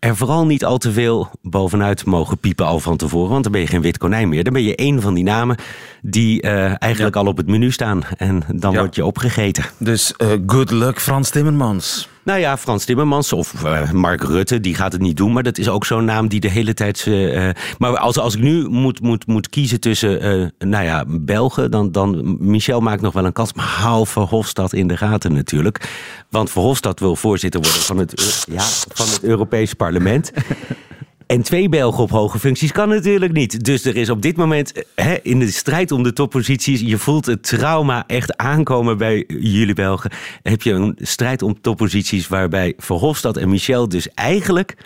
er 0.00 0.16
vooral 0.16 0.46
niet 0.46 0.64
al 0.64 0.78
te 0.78 0.92
veel 0.92 1.30
bovenuit 1.42 2.04
mogen 2.04 2.38
piepen 2.38 2.66
al 2.66 2.80
van 2.80 2.96
tevoren. 2.96 3.30
Want 3.30 3.42
dan 3.42 3.52
ben 3.52 3.60
je 3.60 3.66
geen 3.66 3.80
wit 3.82 3.98
konijn 3.98 4.28
meer. 4.28 4.44
Dan 4.44 4.52
ben 4.52 4.62
je 4.62 4.74
één 4.74 5.00
van 5.02 5.14
die 5.14 5.24
namen 5.24 5.56
die 6.02 6.42
eh, 6.42 6.82
eigenlijk 6.82 7.16
al 7.16 7.26
op 7.26 7.36
het 7.36 7.46
menu 7.46 7.70
staan. 7.72 8.02
En 8.16 8.42
dan 8.54 8.72
Ja. 8.72 8.78
word 8.78 8.94
je 8.94 9.04
opgegeten. 9.04 9.64
Dus 9.78 10.14
eh, 10.16 10.28
good 10.46 10.70
luck 10.70 11.00
Frans 11.00 11.30
Timmermans. 11.30 12.08
Nou 12.30 12.42
ja, 12.42 12.58
Frans 12.58 12.84
Timmermans 12.84 13.32
of 13.32 13.64
eh, 13.64 13.90
Mark 13.90 14.22
Rutte, 14.22 14.60
die 14.60 14.74
gaat 14.74 14.92
het 14.92 15.00
niet 15.00 15.16
doen. 15.16 15.32
Maar 15.32 15.42
dat 15.42 15.58
is 15.58 15.68
ook 15.68 15.86
zo'n 15.86 16.04
naam 16.04 16.28
die 16.28 16.40
de 16.40 16.50
hele 16.50 16.74
tijd... 16.74 17.06
eh, 17.06 17.48
maar 17.78 17.98
als, 17.98 18.18
als 18.18 18.34
ik 18.34 18.40
nu 18.40 18.68
moet, 18.68 19.00
moet, 19.00 19.26
moet 19.26 19.48
kiezen 19.48 19.80
tussen, 19.80 20.20
eh, 20.20 20.68
nou 20.68 20.84
ja, 20.84 21.04
Belgen... 21.08 21.70
Dan, 21.70 21.92
dan 21.92 22.36
Michel 22.40 22.80
maakt 22.80 23.00
nog 23.00 23.12
wel 23.12 23.24
een 23.24 23.32
kans. 23.32 23.52
Maar 23.52 23.66
hou 23.66 24.06
Verhofstadt 24.06 24.74
in 24.74 24.86
de 24.86 24.96
gaten 24.96 25.32
natuurlijk. 25.32 25.88
Want 26.28 26.50
Verhofstadt 26.50 27.00
wil 27.00 27.16
voorzitter 27.16 27.60
worden 27.60 27.80
van 27.80 27.98
het, 27.98 28.44
ja, 28.50 28.62
van 28.88 29.06
het 29.06 29.22
Europees 29.22 29.74
parlement... 29.74 30.32
En 31.30 31.42
twee 31.42 31.68
Belgen 31.68 32.02
op 32.02 32.10
hoge 32.10 32.38
functies 32.38 32.72
kan 32.72 32.88
natuurlijk 32.88 33.32
niet. 33.32 33.64
Dus 33.64 33.84
er 33.84 33.96
is 33.96 34.10
op 34.10 34.22
dit 34.22 34.36
moment 34.36 34.72
eh, 34.72 35.06
hè, 35.06 35.16
in 35.22 35.38
de 35.38 35.50
strijd 35.50 35.92
om 35.92 36.02
de 36.02 36.12
topposities... 36.12 36.80
je 36.80 36.98
voelt 36.98 37.26
het 37.26 37.42
trauma 37.42 38.04
echt 38.06 38.36
aankomen 38.36 38.98
bij 38.98 39.24
jullie 39.28 39.74
Belgen. 39.74 40.10
Heb 40.42 40.62
je 40.62 40.72
een 40.72 40.98
strijd 41.00 41.42
om 41.42 41.60
topposities... 41.60 42.28
waarbij 42.28 42.74
Verhofstadt 42.76 43.36
en 43.36 43.48
Michel 43.48 43.88
dus 43.88 44.08
eigenlijk 44.14 44.76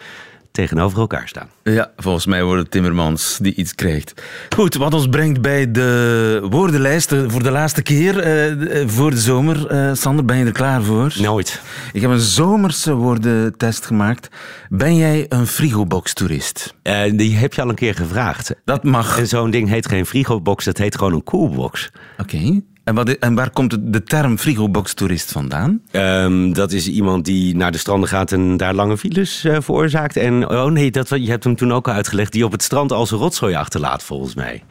tegenover 0.55 0.99
elkaar 0.99 1.29
staan. 1.29 1.49
Ja, 1.63 1.91
volgens 1.97 2.27
mij 2.27 2.45
wordt 2.45 2.63
het 2.63 2.71
Timmermans 2.71 3.39
die 3.41 3.55
iets 3.55 3.75
krijgt. 3.75 4.23
Goed, 4.55 4.75
wat 4.75 4.95
ons 4.95 5.09
brengt 5.09 5.41
bij 5.41 5.71
de 5.71 6.47
woordenlijst 6.51 7.13
eh, 7.13 7.23
voor 7.27 7.43
de 7.43 7.51
laatste 7.51 7.83
keer 7.83 8.19
eh, 8.19 8.81
eh, 8.83 8.89
voor 8.89 9.11
de 9.11 9.17
zomer. 9.17 9.67
Eh, 9.67 9.91
Sander, 9.95 10.25
ben 10.25 10.37
je 10.37 10.45
er 10.45 10.53
klaar 10.53 10.83
voor? 10.83 11.15
Nooit. 11.19 11.61
Ik 11.93 12.01
heb 12.01 12.11
een 12.11 12.21
zomerse 12.21 12.95
woordentest 12.95 13.87
gemaakt. 13.87 14.29
Ben 14.69 14.97
jij 14.97 15.27
een 15.29 15.47
frigobox-toerist? 15.47 16.75
Eh, 16.83 17.03
die 17.13 17.37
heb 17.37 17.55
je 17.55 17.63
al 17.63 17.69
een 17.69 17.75
keer 17.75 17.95
gevraagd. 17.95 18.55
Dat 18.65 18.85
mag. 18.85 19.19
En 19.19 19.27
zo'n 19.29 19.51
ding 19.51 19.69
heet 19.69 19.89
geen 19.89 20.07
frigobox, 20.07 20.65
dat 20.65 20.79
heet 20.79 20.97
gewoon 20.97 21.13
een 21.13 21.25
koelbox. 21.25 21.91
Oké. 22.19 22.61
En, 22.85 22.95
wat, 22.95 23.09
en 23.09 23.35
waar 23.35 23.51
komt 23.51 23.93
de, 23.93 24.03
term 24.03 24.39
frigobox-toerist 24.39 25.33
vandaan? 25.33 25.83
Ehm, 25.91 26.53
dat 26.53 26.73
is 26.73 26.89
iemand 26.89 27.25
die 27.25 27.57
naar 27.57 27.73
de 27.73 27.79
stranden 27.79 28.09
gaat 28.09 28.33
en 28.33 28.57
daar 28.57 28.75
lange 28.75 28.99
files 28.99 29.45
eh, 29.45 29.57
veroorzaakt. 29.61 30.17
En 30.17 30.51
oh 30.51 30.71
nee, 30.71 30.91
dat, 30.91 31.09
je 31.09 31.31
hebt 31.31 31.45
hem 31.45 31.57
toen 31.57 31.73
ook 31.73 31.89
al 31.89 31.95
uitgelegd. 31.95 32.33
Die 32.33 32.45
op 32.45 32.53
het 32.53 32.63
strand 32.63 32.93
al 32.93 33.07
zijn 33.07 33.21
rotzooi 33.21 33.55
achterlaat, 33.55 34.03
volgens 34.03 34.35
mij. 34.35 34.63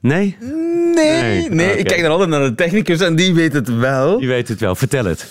Nee? 0.00 0.36
Nee, 0.94 1.50
Nee, 1.50 1.78
ik 1.78 1.84
kijk 1.84 2.02
dan 2.02 2.10
altijd 2.10 2.28
naar 2.28 2.40
de 2.40 2.54
technicus 2.54 3.00
en 3.00 3.16
die 3.16 3.34
weet 3.34 3.52
het 3.52 3.76
wel. 3.76 4.20
Je 4.20 4.26
weet 4.26 4.48
het 4.48 4.60
wel, 4.60 4.74
vertel 4.74 5.04
het. 5.04 5.26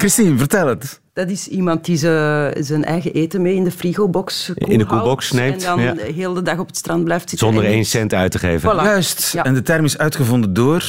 Christine, 0.00 0.38
vertel 0.38 0.66
het. 0.66 1.00
Dat 1.12 1.28
is 1.28 1.48
iemand 1.48 1.84
die 1.84 1.96
ze- 1.96 2.56
zijn 2.60 2.84
eigen 2.84 3.12
eten 3.12 3.42
mee 3.42 3.54
in 3.54 3.64
de 3.64 3.70
frigobox 3.70 4.52
In 4.54 4.78
de 4.78 4.84
koelbox 4.86 5.26
sneemt, 5.26 5.64
En 5.64 5.76
dan 5.76 5.80
ja. 5.80 5.92
de 5.94 6.12
hele 6.14 6.42
dag 6.42 6.58
op 6.58 6.66
het 6.66 6.76
strand 6.76 7.04
blijft 7.04 7.28
zitten. 7.30 7.48
Zonder 7.48 7.64
één 7.64 7.84
cent 7.84 8.14
uit 8.14 8.30
te 8.30 8.38
geven. 8.38 8.70
Voilà. 8.72 8.82
Juist. 8.82 9.32
Ja. 9.32 9.44
En 9.44 9.54
de 9.54 9.62
term 9.62 9.84
is 9.84 9.98
uitgevonden 9.98 10.52
door... 10.52 10.84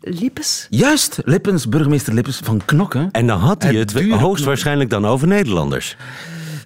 Lippes? 0.00 0.66
Juist, 0.70 1.18
Lippens, 1.24 1.68
burgemeester 1.68 2.14
Lippens 2.14 2.40
van 2.44 2.60
Knokken. 2.64 3.08
En 3.12 3.26
dan 3.26 3.38
had 3.38 3.62
hij 3.62 3.74
Het 3.74 3.92
het, 3.92 4.10
hoogstwaarschijnlijk 4.10 4.90
dan 4.90 5.06
over 5.06 5.26
Nederlanders. 5.26 5.96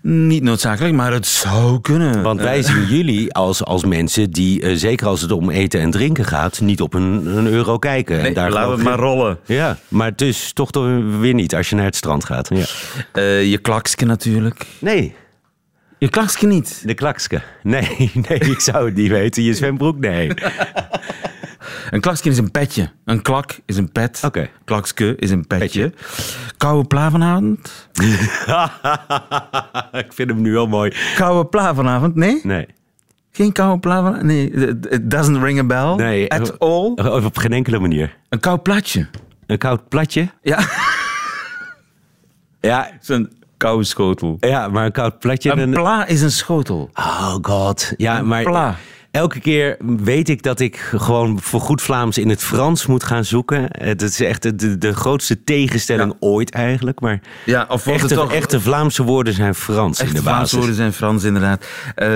Niet 0.03 0.43
noodzakelijk, 0.43 0.95
maar 0.95 1.13
het 1.13 1.27
zou 1.27 1.81
kunnen. 1.81 2.23
Want 2.23 2.41
wij 2.41 2.59
Eh, 2.59 2.65
zien 2.65 2.85
jullie 2.87 3.33
als, 3.35 3.65
als 3.65 3.85
mensen 3.85 4.31
die, 4.31 4.63
eh, 4.63 4.75
zeker 4.77 5.07
als 5.07 5.21
het 5.21 5.33
om 5.33 5.51
eten 5.51 5.81
en 5.81 5.91
drinken 5.91 6.25
gaat, 6.25 6.61
niet 6.61 6.81
op 6.81 6.95
een, 6.95 7.27
een 7.37 7.47
euro 7.47 7.79
kijken. 7.79 8.17
nee, 8.17 8.27
en 8.27 8.35
daar 8.35 8.51
laten 8.51 8.69
we 8.71 8.75
het 8.75 8.85
maar 8.85 8.99
rollen. 8.99 9.39
Ja, 9.47 9.79
maar 9.89 10.17
dus 10.17 10.53
toch 10.53 10.71
toch 10.71 10.85
weer 11.21 11.35
niet 11.35 11.55
als 11.55 11.69
je 11.69 11.75
naar 11.77 11.85
het 11.85 11.97
strand 11.97 12.25
gaat. 12.25 12.49
Ja. 12.55 12.65
Eh, 13.13 13.51
je 13.51 13.59
klakske 13.59 14.05
natuurlijk. 14.05 14.67
Nee, 14.79 15.15
Je 15.99 16.09
klakske 16.09 16.47
niet. 16.47 16.83
de 16.85 16.95
klakske. 16.95 17.41
Nee, 17.63 18.11
nee, 18.29 18.39
ik 18.39 18.61
zou 18.61 18.85
het 18.87 18.95
niet 18.95 19.11
weten. 19.11 19.43
Je 19.43 19.55
zwembroek, 19.55 19.99
nee. 19.99 20.31
Een 21.91 22.01
klakske 22.01 22.29
is 22.29 22.39
een 22.39 22.51
petje. 22.51 22.91
Een 23.05 23.23
klak 23.23 23.59
is 23.67 23.77
een 23.77 23.93
pet. 23.93 24.21
Oké. 24.25 24.49
Klakske 24.65 25.17
is 25.17 25.31
een 25.31 25.47
petje. 25.47 25.93
Koude 26.57 26.89
pla 26.89 27.11
vanavond? 27.11 27.89
ik 30.05 30.13
vind 30.13 30.29
hem 30.31 30.41
nu 30.41 30.57
al 30.57 30.67
mooi. 30.67 30.93
Koude 31.17 31.49
pla 31.49 31.75
vanavond? 31.75 32.15
Nee? 32.15 32.41
Nee. 32.43 32.67
Geen 33.33 33.53
koude 33.53 33.79
pla? 33.81 34.23
Nee, 34.23 34.51
it 34.91 35.11
doesn't 35.11 35.43
ring 35.43 35.59
a 35.59 35.65
bell 35.65 35.95
Nee, 36.07 36.31
at 36.31 36.51
eh, 36.51 36.57
all. 36.59 36.93
Of 36.95 37.25
op 37.25 37.39
geen 37.39 37.53
enkele 37.53 37.79
manier. 37.79 38.17
Een 38.29 38.41
koud 38.41 38.63
platje. 38.63 39.07
Een 39.47 39.59
koud 39.59 39.89
platje? 39.89 40.29
Ja, 40.43 40.59
Ja, 42.61 42.91
zo'n 43.01 43.31
koude 43.57 43.85
schotel. 43.85 44.37
ja 44.41 44.69
maar 44.69 44.85
een 44.85 44.93
koud 44.93 45.19
platje. 45.19 45.53
Een 45.57 45.71
pla 45.71 46.07
is 46.07 46.23
een 46.23 46.31
schotel. 46.31 46.91
Oh 46.95 47.37
god. 47.43 47.93
Ja, 47.97 48.23
maar 48.23 48.43
pla. 48.43 48.77
Elke 49.19 49.41
keer 49.41 49.77
weet 49.97 50.29
ik 50.29 50.43
dat 50.43 50.61
ik 50.61 50.77
gewoon 50.77 51.41
voor 51.41 51.61
goed 51.61 51.83
Vlaams 51.83 52.19
in 52.19 52.29
het 52.29 52.43
Frans 52.43 52.87
moet 52.87 53.05
gaan 53.05 53.25
zoeken. 53.25 53.67
Het 53.69 54.03
is 54.03 54.21
echt 54.21 54.43
de, 54.43 54.55
de, 54.55 54.79
de 54.79 54.95
grootste 54.95 55.45
tegenstelling 55.45 56.15
ooit 56.21 56.51
eigenlijk. 56.51 57.01
Maar 57.01 57.21
Ja, 57.45 57.67
of 57.69 57.85
wordt 57.85 58.03
echte, 58.03 58.15
het 58.15 58.25
toch... 58.25 58.33
echte 58.33 58.61
Vlaamse 58.61 59.03
woorden 59.03 59.33
zijn 59.33 59.55
Frans 59.55 60.01
in 60.01 60.07
de 60.07 60.11
Vlaamse 60.11 60.41
basis. 60.41 60.57
woorden 60.59 60.75
zijn 60.75 60.93
Frans, 60.93 61.25
inderdaad. 61.25 61.67
Eh, 61.95 62.09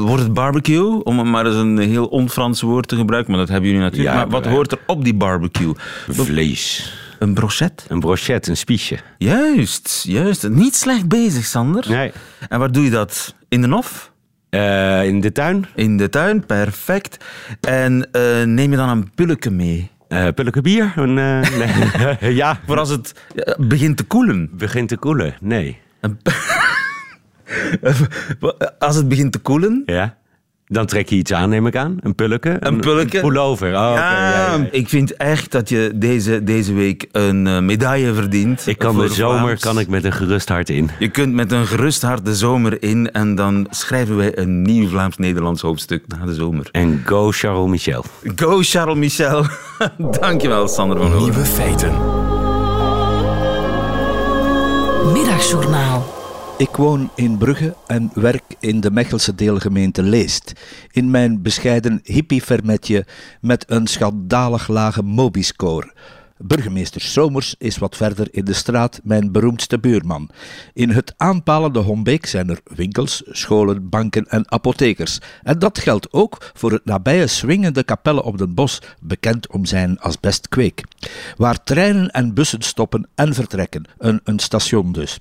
wordt 0.00 0.22
het 0.22 0.34
barbecue? 0.34 1.04
Om 1.04 1.30
maar 1.30 1.46
eens 1.46 1.54
een 1.54 1.78
heel 1.78 2.06
on-Frans 2.06 2.60
woord 2.60 2.88
te 2.88 2.96
gebruiken, 2.96 3.30
maar 3.30 3.40
dat 3.40 3.48
hebben 3.48 3.68
jullie 3.68 3.84
natuurlijk. 3.84 4.14
Ja, 4.14 4.20
maar 4.20 4.28
wat 4.28 4.46
hoort 4.46 4.72
er 4.72 4.78
op 4.86 5.04
die 5.04 5.14
barbecue? 5.14 5.72
Vlees. 6.08 6.94
Een 7.18 7.34
brochet? 7.34 7.86
Een 7.88 8.00
brochet, 8.00 8.46
een 8.46 8.56
spiesje. 8.56 8.98
Juist, 9.18 10.04
juist. 10.08 10.48
Niet 10.48 10.76
slecht 10.76 11.08
bezig, 11.08 11.44
Sander. 11.44 11.84
Nee. 11.88 12.12
En 12.48 12.58
waar 12.58 12.72
doe 12.72 12.84
je 12.84 12.90
dat? 12.90 13.34
In 13.48 13.60
de 13.60 13.66
nof? 13.66 14.12
Eh, 14.54 15.04
in 15.06 15.20
de 15.20 15.32
tuin? 15.32 15.66
In 15.74 15.96
de 15.96 16.08
tuin, 16.08 16.46
perfect. 16.46 17.24
En 17.60 18.08
eh, 18.12 18.42
neem 18.42 18.70
je 18.70 18.76
dan 18.76 18.88
een 18.88 19.10
pulleke 19.14 19.50
mee? 19.50 19.90
Uh, 20.08 20.28
Pulleke 20.34 20.60
bier? 20.60 20.92
Een, 20.96 21.18
eh, 21.18 21.50
nee. 22.20 22.34
ja, 22.42 22.58
Voor 22.66 22.78
als 22.78 22.88
het 22.88 23.14
eh, 23.34 23.54
begint 23.58 23.96
te 23.96 24.04
koelen. 24.04 24.50
begint 24.52 24.88
te 24.88 24.96
koelen. 24.96 25.34
Nee. 25.40 25.78
Als 28.78 28.96
het 28.96 29.08
begint 29.08 29.32
te 29.32 29.38
koelen, 29.38 29.82
Ja? 29.86 30.16
Dan 30.66 30.86
trek 30.86 31.08
je 31.08 31.16
iets 31.16 31.32
aan, 31.32 31.48
neem 31.48 31.66
ik 31.66 31.76
aan. 31.76 31.96
Een 32.00 32.14
pulleke? 32.14 32.56
Een 32.60 32.80
pulleke? 32.80 33.16
Een 33.16 33.22
pullover. 33.22 33.74
Oh, 33.74 33.90
oké, 33.90 34.00
ja, 34.00 34.30
ja, 34.30 34.56
ja. 34.56 34.68
ik 34.70 34.88
vind 34.88 35.16
echt 35.16 35.52
dat 35.52 35.68
je 35.68 35.92
deze, 35.94 36.44
deze 36.44 36.72
week 36.72 37.08
een 37.12 37.46
eh, 37.46 37.58
medaille 37.58 38.14
verdient. 38.14 38.66
Ik 38.66 38.78
kan 38.78 38.94
voor 38.94 39.02
de 39.08 39.14
zomer 39.14 39.40
Vlaams. 39.40 39.60
kan 39.62 39.78
ik 39.78 39.88
met 39.88 40.04
een 40.04 40.12
gerust 40.12 40.48
hart 40.48 40.68
in. 40.68 40.90
Je 40.98 41.08
kunt 41.08 41.34
met 41.34 41.52
een 41.52 41.66
gerust 41.66 42.02
hart 42.02 42.24
de 42.24 42.34
zomer 42.34 42.82
in 42.82 43.10
en 43.12 43.34
dan 43.34 43.66
schrijven 43.70 44.16
wij 44.16 44.38
een 44.38 44.62
nieuw 44.62 44.88
Vlaams-Nederlands 44.88 45.62
hoofdstuk 45.62 46.04
na 46.06 46.24
de 46.24 46.34
zomer. 46.34 46.68
En 46.70 47.02
go 47.04 47.30
Charles 47.30 47.70
Michel. 47.70 48.04
Go 48.36 48.58
Charles 48.62 48.96
Michel. 48.98 49.44
Dankjewel 50.20 50.68
Sander 50.68 50.96
van 50.96 51.06
Hoorn. 51.06 51.22
Nieuwe 51.22 51.44
feiten. 51.44 51.92
Middagjournaal. 55.12 56.03
Ik 56.56 56.76
woon 56.76 57.10
in 57.14 57.38
Brugge 57.38 57.76
en 57.86 58.10
werk 58.14 58.42
in 58.60 58.80
de 58.80 58.90
Mechelse 58.90 59.34
deelgemeente 59.34 60.02
Leest. 60.02 60.52
In 60.90 61.10
mijn 61.10 61.42
bescheiden 61.42 62.00
hippiefermetje 62.02 63.06
met 63.40 63.64
een 63.68 63.86
schandalig 63.86 64.68
lage 64.68 65.02
Mobi-score. 65.02 65.92
Burgemeester 66.38 67.00
Somers 67.00 67.54
is 67.58 67.78
wat 67.78 67.96
verder 67.96 68.28
in 68.30 68.44
de 68.44 68.52
straat 68.52 69.00
mijn 69.02 69.32
beroemdste 69.32 69.78
buurman. 69.78 70.30
In 70.72 70.90
het 70.90 71.14
aanpalende 71.16 71.78
Hombeek 71.78 72.26
zijn 72.26 72.50
er 72.50 72.60
winkels, 72.64 73.22
scholen, 73.26 73.88
banken 73.88 74.26
en 74.26 74.50
apothekers. 74.50 75.18
En 75.42 75.58
dat 75.58 75.78
geldt 75.78 76.12
ook 76.12 76.50
voor 76.54 76.72
het 76.72 76.84
nabije 76.84 77.26
swingende 77.26 77.84
Kapelle 77.84 78.22
op 78.22 78.38
den 78.38 78.54
Bos, 78.54 78.80
bekend 79.00 79.48
om 79.48 79.64
zijn 79.64 79.98
asbestkweek. 80.00 80.82
Waar 81.36 81.64
treinen 81.64 82.10
en 82.10 82.34
bussen 82.34 82.62
stoppen 82.62 83.08
en 83.14 83.34
vertrekken, 83.34 83.84
een, 83.98 84.20
een 84.24 84.38
station 84.38 84.92
dus. 84.92 85.18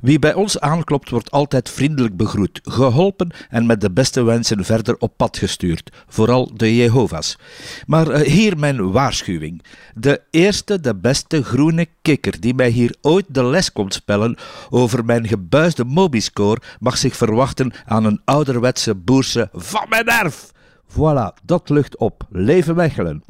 Wie 0.00 0.18
bij 0.18 0.34
ons 0.34 0.60
aanklopt, 0.60 1.10
wordt 1.10 1.30
altijd 1.30 1.70
vriendelijk 1.70 2.16
begroet, 2.16 2.60
geholpen 2.62 3.30
en 3.48 3.66
met 3.66 3.80
de 3.80 3.90
beste 3.90 4.22
wensen 4.22 4.64
verder 4.64 4.96
op 4.98 5.16
pad 5.16 5.38
gestuurd. 5.38 5.90
Vooral 6.08 6.50
de 6.54 6.76
Jehovah's. 6.76 7.38
Maar 7.86 8.08
eh, 8.08 8.30
hier 8.30 8.58
mijn 8.58 8.90
waarschuwing. 8.92 9.62
De 9.94 10.20
eerste, 10.30 10.80
de 10.80 10.96
beste 10.96 11.44
groene 11.44 11.86
kikker 12.02 12.40
die 12.40 12.54
mij 12.54 12.68
hier 12.68 12.94
ooit 13.00 13.26
de 13.28 13.44
les 13.44 13.72
komt 13.72 13.94
spellen 13.94 14.36
over 14.70 15.04
mijn 15.04 15.28
gebuisde 15.28 15.84
Mobiscore 15.84 16.60
mag 16.78 16.96
zich 16.96 17.16
verwachten 17.16 17.72
aan 17.84 18.04
een 18.04 18.20
ouderwetse 18.24 18.94
boerse 18.94 19.48
van 19.52 19.86
mijn 19.88 20.06
erf. 20.06 20.52
Voilà, 20.90 21.44
dat 21.44 21.68
lucht 21.68 21.96
op. 21.96 22.26
Leven 22.30 22.74
Mechelen. 22.74 23.22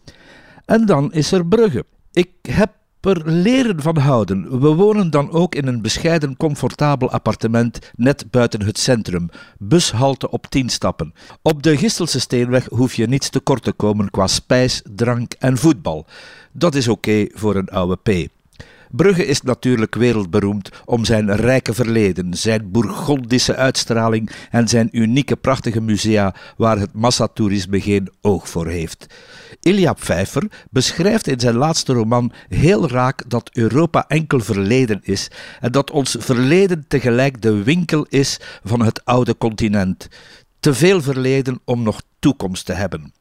En 0.64 0.86
dan 0.86 1.12
is 1.12 1.32
er 1.32 1.46
Brugge. 1.46 1.84
Ik 2.12 2.30
heb 2.42 2.70
er 3.00 3.22
leren 3.24 3.82
van 3.82 3.96
houden. 3.96 4.60
We 4.60 4.68
wonen 4.68 5.10
dan 5.10 5.30
ook 5.32 5.54
in 5.54 5.66
een 5.66 5.82
bescheiden, 5.82 6.36
comfortabel 6.36 7.10
appartement 7.10 7.90
net 7.96 8.30
buiten 8.30 8.62
het 8.62 8.78
centrum. 8.78 9.28
Bushalte 9.58 10.30
op 10.30 10.46
10 10.46 10.68
stappen. 10.68 11.14
Op 11.42 11.62
de 11.62 11.76
Gistelse 11.76 12.20
Steenweg 12.20 12.66
hoef 12.68 12.94
je 12.94 13.06
niets 13.06 13.28
tekort 13.28 13.62
te 13.62 13.72
komen 13.72 14.10
qua 14.10 14.26
spijs, 14.26 14.82
drank 14.94 15.32
en 15.38 15.56
voetbal. 15.58 16.06
Dat 16.52 16.74
is 16.74 16.88
oké 16.88 17.26
voor 17.32 17.56
een 17.56 17.68
oude 17.68 17.96
P. 17.96 18.39
Brugge 18.90 19.26
is 19.26 19.42
natuurlijk 19.42 19.94
wereldberoemd 19.94 20.70
om 20.84 21.04
zijn 21.04 21.36
rijke 21.36 21.74
verleden, 21.74 22.34
zijn 22.34 22.70
bourgondische 22.70 23.56
uitstraling 23.56 24.30
en 24.50 24.68
zijn 24.68 24.88
unieke 24.92 25.36
prachtige 25.36 25.80
musea 25.80 26.34
waar 26.56 26.78
het 26.78 26.92
massatoerisme 26.92 27.80
geen 27.80 28.10
oog 28.20 28.48
voor 28.48 28.66
heeft. 28.66 29.06
Ilja 29.60 29.92
Pfeiffer 29.92 30.50
beschrijft 30.70 31.26
in 31.26 31.40
zijn 31.40 31.56
laatste 31.56 31.92
roman 31.92 32.32
heel 32.48 32.88
raak 32.88 33.30
dat 33.30 33.50
Europa 33.52 34.04
enkel 34.08 34.40
verleden 34.40 35.00
is 35.02 35.30
en 35.60 35.72
dat 35.72 35.90
ons 35.90 36.16
verleden 36.18 36.84
tegelijk 36.88 37.42
de 37.42 37.62
winkel 37.62 38.06
is 38.08 38.40
van 38.64 38.82
het 38.82 39.04
oude 39.04 39.36
continent. 39.36 40.08
Te 40.60 40.74
veel 40.74 41.02
verleden 41.02 41.60
om 41.64 41.82
nog 41.82 42.00
toekomst 42.18 42.66
te 42.66 42.72
hebben. 42.72 43.12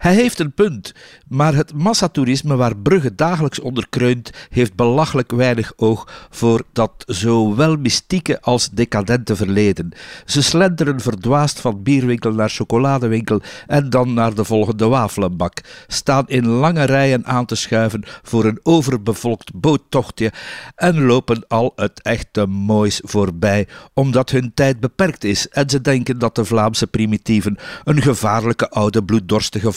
Hij 0.00 0.14
heeft 0.14 0.38
een 0.38 0.52
punt, 0.52 0.94
maar 1.28 1.54
het 1.54 1.74
massatoerisme 1.74 2.56
waar 2.56 2.76
Brugge 2.76 3.14
dagelijks 3.14 3.60
onder 3.60 3.88
kreunt, 3.88 4.30
heeft 4.48 4.74
belachelijk 4.74 5.32
weinig 5.32 5.72
oog 5.76 6.26
voor 6.30 6.62
dat 6.72 6.92
zowel 7.06 7.76
mystieke 7.76 8.40
als 8.40 8.70
decadente 8.70 9.36
verleden. 9.36 9.92
Ze 10.24 10.42
slenteren 10.42 11.00
verdwaasd 11.00 11.60
van 11.60 11.82
bierwinkel 11.82 12.32
naar 12.32 12.50
chocoladewinkel 12.50 13.40
en 13.66 13.90
dan 13.90 14.14
naar 14.14 14.34
de 14.34 14.44
volgende 14.44 14.86
wafelenbak, 14.86 15.60
staan 15.86 16.24
in 16.26 16.46
lange 16.46 16.84
rijen 16.84 17.26
aan 17.26 17.46
te 17.46 17.54
schuiven 17.54 18.04
voor 18.22 18.44
een 18.44 18.60
overbevolkt 18.62 19.54
boottochtje 19.54 20.32
en 20.74 21.04
lopen 21.04 21.44
al 21.48 21.72
het 21.76 22.02
echte 22.02 22.46
moois 22.46 23.00
voorbij, 23.04 23.68
omdat 23.94 24.30
hun 24.30 24.50
tijd 24.54 24.80
beperkt 24.80 25.24
is 25.24 25.48
en 25.48 25.70
ze 25.70 25.80
denken 25.80 26.18
dat 26.18 26.34
de 26.34 26.44
Vlaamse 26.44 26.86
primitieven 26.86 27.58
een 27.84 28.02
gevaarlijke 28.02 28.70
oude 28.70 29.04
bloeddorstige 29.04 29.72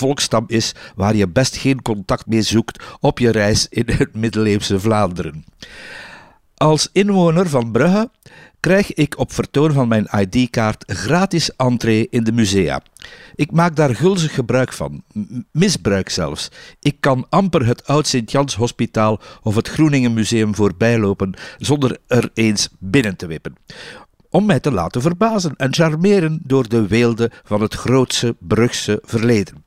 is 0.47 0.75
waar 0.95 1.15
je 1.15 1.27
best 1.27 1.55
geen 1.55 1.81
contact 1.81 2.25
mee 2.25 2.41
zoekt 2.41 2.83
op 2.99 3.19
je 3.19 3.29
reis 3.29 3.67
in 3.69 3.83
het 3.85 4.15
middeleeuwse 4.15 4.79
Vlaanderen. 4.79 5.45
Als 6.55 6.89
inwoner 6.91 7.49
van 7.49 7.71
Brugge 7.71 8.09
krijg 8.59 8.93
ik 8.93 9.19
op 9.19 9.33
vertoon 9.33 9.71
van 9.71 9.87
mijn 9.87 10.07
ID-kaart 10.11 10.83
gratis 10.87 11.55
entree 11.55 12.07
in 12.09 12.23
de 12.23 12.31
musea. 12.31 12.81
Ik 13.35 13.51
maak 13.51 13.75
daar 13.75 13.95
gulzig 13.95 14.33
gebruik 14.33 14.73
van, 14.73 15.03
misbruik 15.51 16.09
zelfs. 16.09 16.51
Ik 16.79 16.95
kan 16.99 17.25
amper 17.29 17.65
het 17.65 17.87
Oud 17.87 18.07
Sint-Jans 18.07 18.55
Hospitaal 18.55 19.19
of 19.41 19.55
het 19.55 19.69
Groeningen 19.69 20.13
Museum 20.13 20.55
voorbijlopen 20.55 21.33
zonder 21.57 21.97
er 22.07 22.29
eens 22.33 22.69
binnen 22.79 23.15
te 23.15 23.27
wippen 23.27 23.55
om 24.33 24.45
mij 24.45 24.59
te 24.59 24.71
laten 24.71 25.01
verbazen 25.01 25.55
en 25.55 25.73
charmeren 25.73 26.39
door 26.43 26.69
de 26.69 26.87
weelde 26.87 27.31
van 27.43 27.61
het 27.61 27.73
grootse 27.73 28.35
Brugse 28.39 28.99
verleden. 29.03 29.62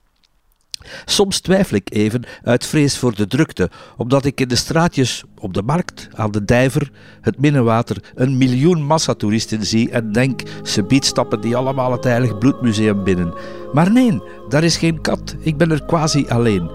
Soms 1.04 1.40
twijfel 1.40 1.76
ik 1.76 1.92
even 1.92 2.22
uit 2.42 2.66
vrees 2.66 2.98
voor 2.98 3.14
de 3.14 3.26
drukte, 3.26 3.70
omdat 3.96 4.24
ik 4.24 4.40
in 4.40 4.48
de 4.48 4.56
straatjes, 4.56 5.24
op 5.38 5.54
de 5.54 5.62
markt, 5.62 6.08
aan 6.14 6.30
de 6.30 6.44
dijver, 6.44 6.90
het 7.20 7.38
Minnewater, 7.38 7.96
een 8.14 8.38
miljoen 8.38 8.82
massatoeristen 8.82 9.66
zie 9.66 9.90
en 9.90 10.12
denk, 10.12 10.42
ze 10.62 10.82
biedt 10.82 11.04
stappen 11.04 11.40
die 11.40 11.56
allemaal 11.56 11.92
het 11.92 12.04
Heilig 12.04 12.38
Bloedmuseum 12.38 13.04
binnen. 13.04 13.34
Maar 13.72 13.92
nee, 13.92 14.22
daar 14.48 14.64
is 14.64 14.76
geen 14.76 15.00
kat, 15.00 15.36
ik 15.40 15.56
ben 15.56 15.70
er 15.70 15.84
quasi 15.84 16.26
alleen. 16.28 16.70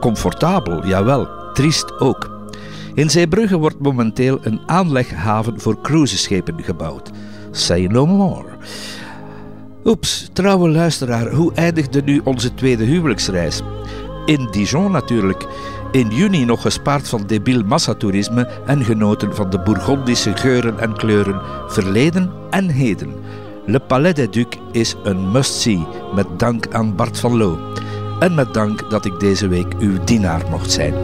Comfortabel, 0.00 0.86
jawel, 0.86 1.28
triest 1.52 2.00
ook. 2.00 2.38
In 2.94 3.10
Zeebrugge 3.10 3.58
wordt 3.58 3.80
momenteel 3.80 4.38
een 4.42 4.60
aanleghaven 4.66 5.60
voor 5.60 5.80
cruiseschepen 5.80 6.62
gebouwd. 6.62 7.10
Say 7.50 7.86
no 7.86 8.06
more. 8.06 8.48
Oeps, 9.84 10.28
trouwe 10.32 10.68
luisteraar, 10.68 11.30
hoe 11.30 11.54
eindigde 11.54 12.02
nu 12.02 12.20
onze 12.24 12.54
tweede 12.54 12.84
huwelijksreis? 12.84 13.60
In 14.24 14.48
Dijon 14.50 14.92
natuurlijk. 14.92 15.46
In 15.90 16.08
juni 16.08 16.44
nog 16.44 16.62
gespaard 16.62 17.08
van 17.08 17.26
debiel 17.26 17.62
massatoerisme 17.64 18.48
en 18.66 18.84
genoten 18.84 19.34
van 19.34 19.50
de 19.50 19.60
Bourgondische 19.60 20.36
geuren 20.36 20.78
en 20.78 20.96
kleuren, 20.96 21.40
verleden 21.68 22.30
en 22.50 22.68
heden. 22.68 23.14
Le 23.66 23.80
Palais 23.80 24.14
des 24.14 24.30
Ducs 24.30 24.58
is 24.72 24.96
een 25.02 25.30
must-see, 25.30 25.86
met 26.14 26.26
dank 26.36 26.74
aan 26.74 26.96
Bart 26.96 27.18
van 27.18 27.36
Loo. 27.36 27.58
En 28.18 28.34
met 28.34 28.54
dank 28.54 28.90
dat 28.90 29.04
ik 29.04 29.20
deze 29.20 29.48
week 29.48 29.74
uw 29.78 30.04
dienaar 30.04 30.42
mocht 30.50 30.70
zijn. 30.70 30.94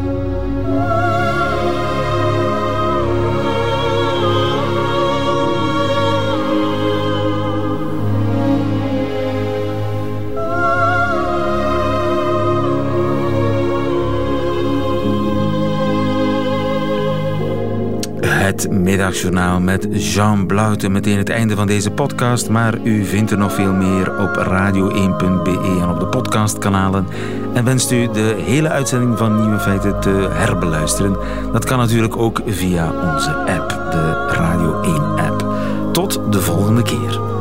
Het 18.57 18.71
middagjournaal 18.71 19.61
met 19.61 19.89
Jean 19.91 20.47
Blouten. 20.47 20.93
Meteen 20.93 21.19
het 21.19 21.29
einde 21.29 21.55
van 21.55 21.67
deze 21.67 21.91
podcast, 21.91 22.49
maar 22.49 22.79
u 22.83 23.05
vindt 23.05 23.31
er 23.31 23.39
nog 23.39 23.53
veel 23.53 23.73
meer 23.73 24.19
op 24.19 24.37
radio1.be 24.37 25.79
en 25.81 25.89
op 25.89 26.01
de 26.01 26.07
podcastkanalen. 26.07 27.07
En 27.55 27.65
wenst 27.65 27.91
u 27.91 28.09
de 28.13 28.43
hele 28.45 28.69
uitzending 28.69 29.19
van 29.19 29.41
Nieuwe 29.41 29.59
Feiten 29.59 30.01
te 30.01 30.29
herbeluisteren? 30.31 31.17
Dat 31.53 31.65
kan 31.65 31.79
natuurlijk 31.79 32.17
ook 32.17 32.41
via 32.47 32.93
onze 33.13 33.35
app, 33.35 33.69
de 33.69 34.27
Radio 34.29 34.83
1-app. 34.83 35.45
Tot 35.93 36.21
de 36.31 36.41
volgende 36.41 36.83
keer. 36.83 37.36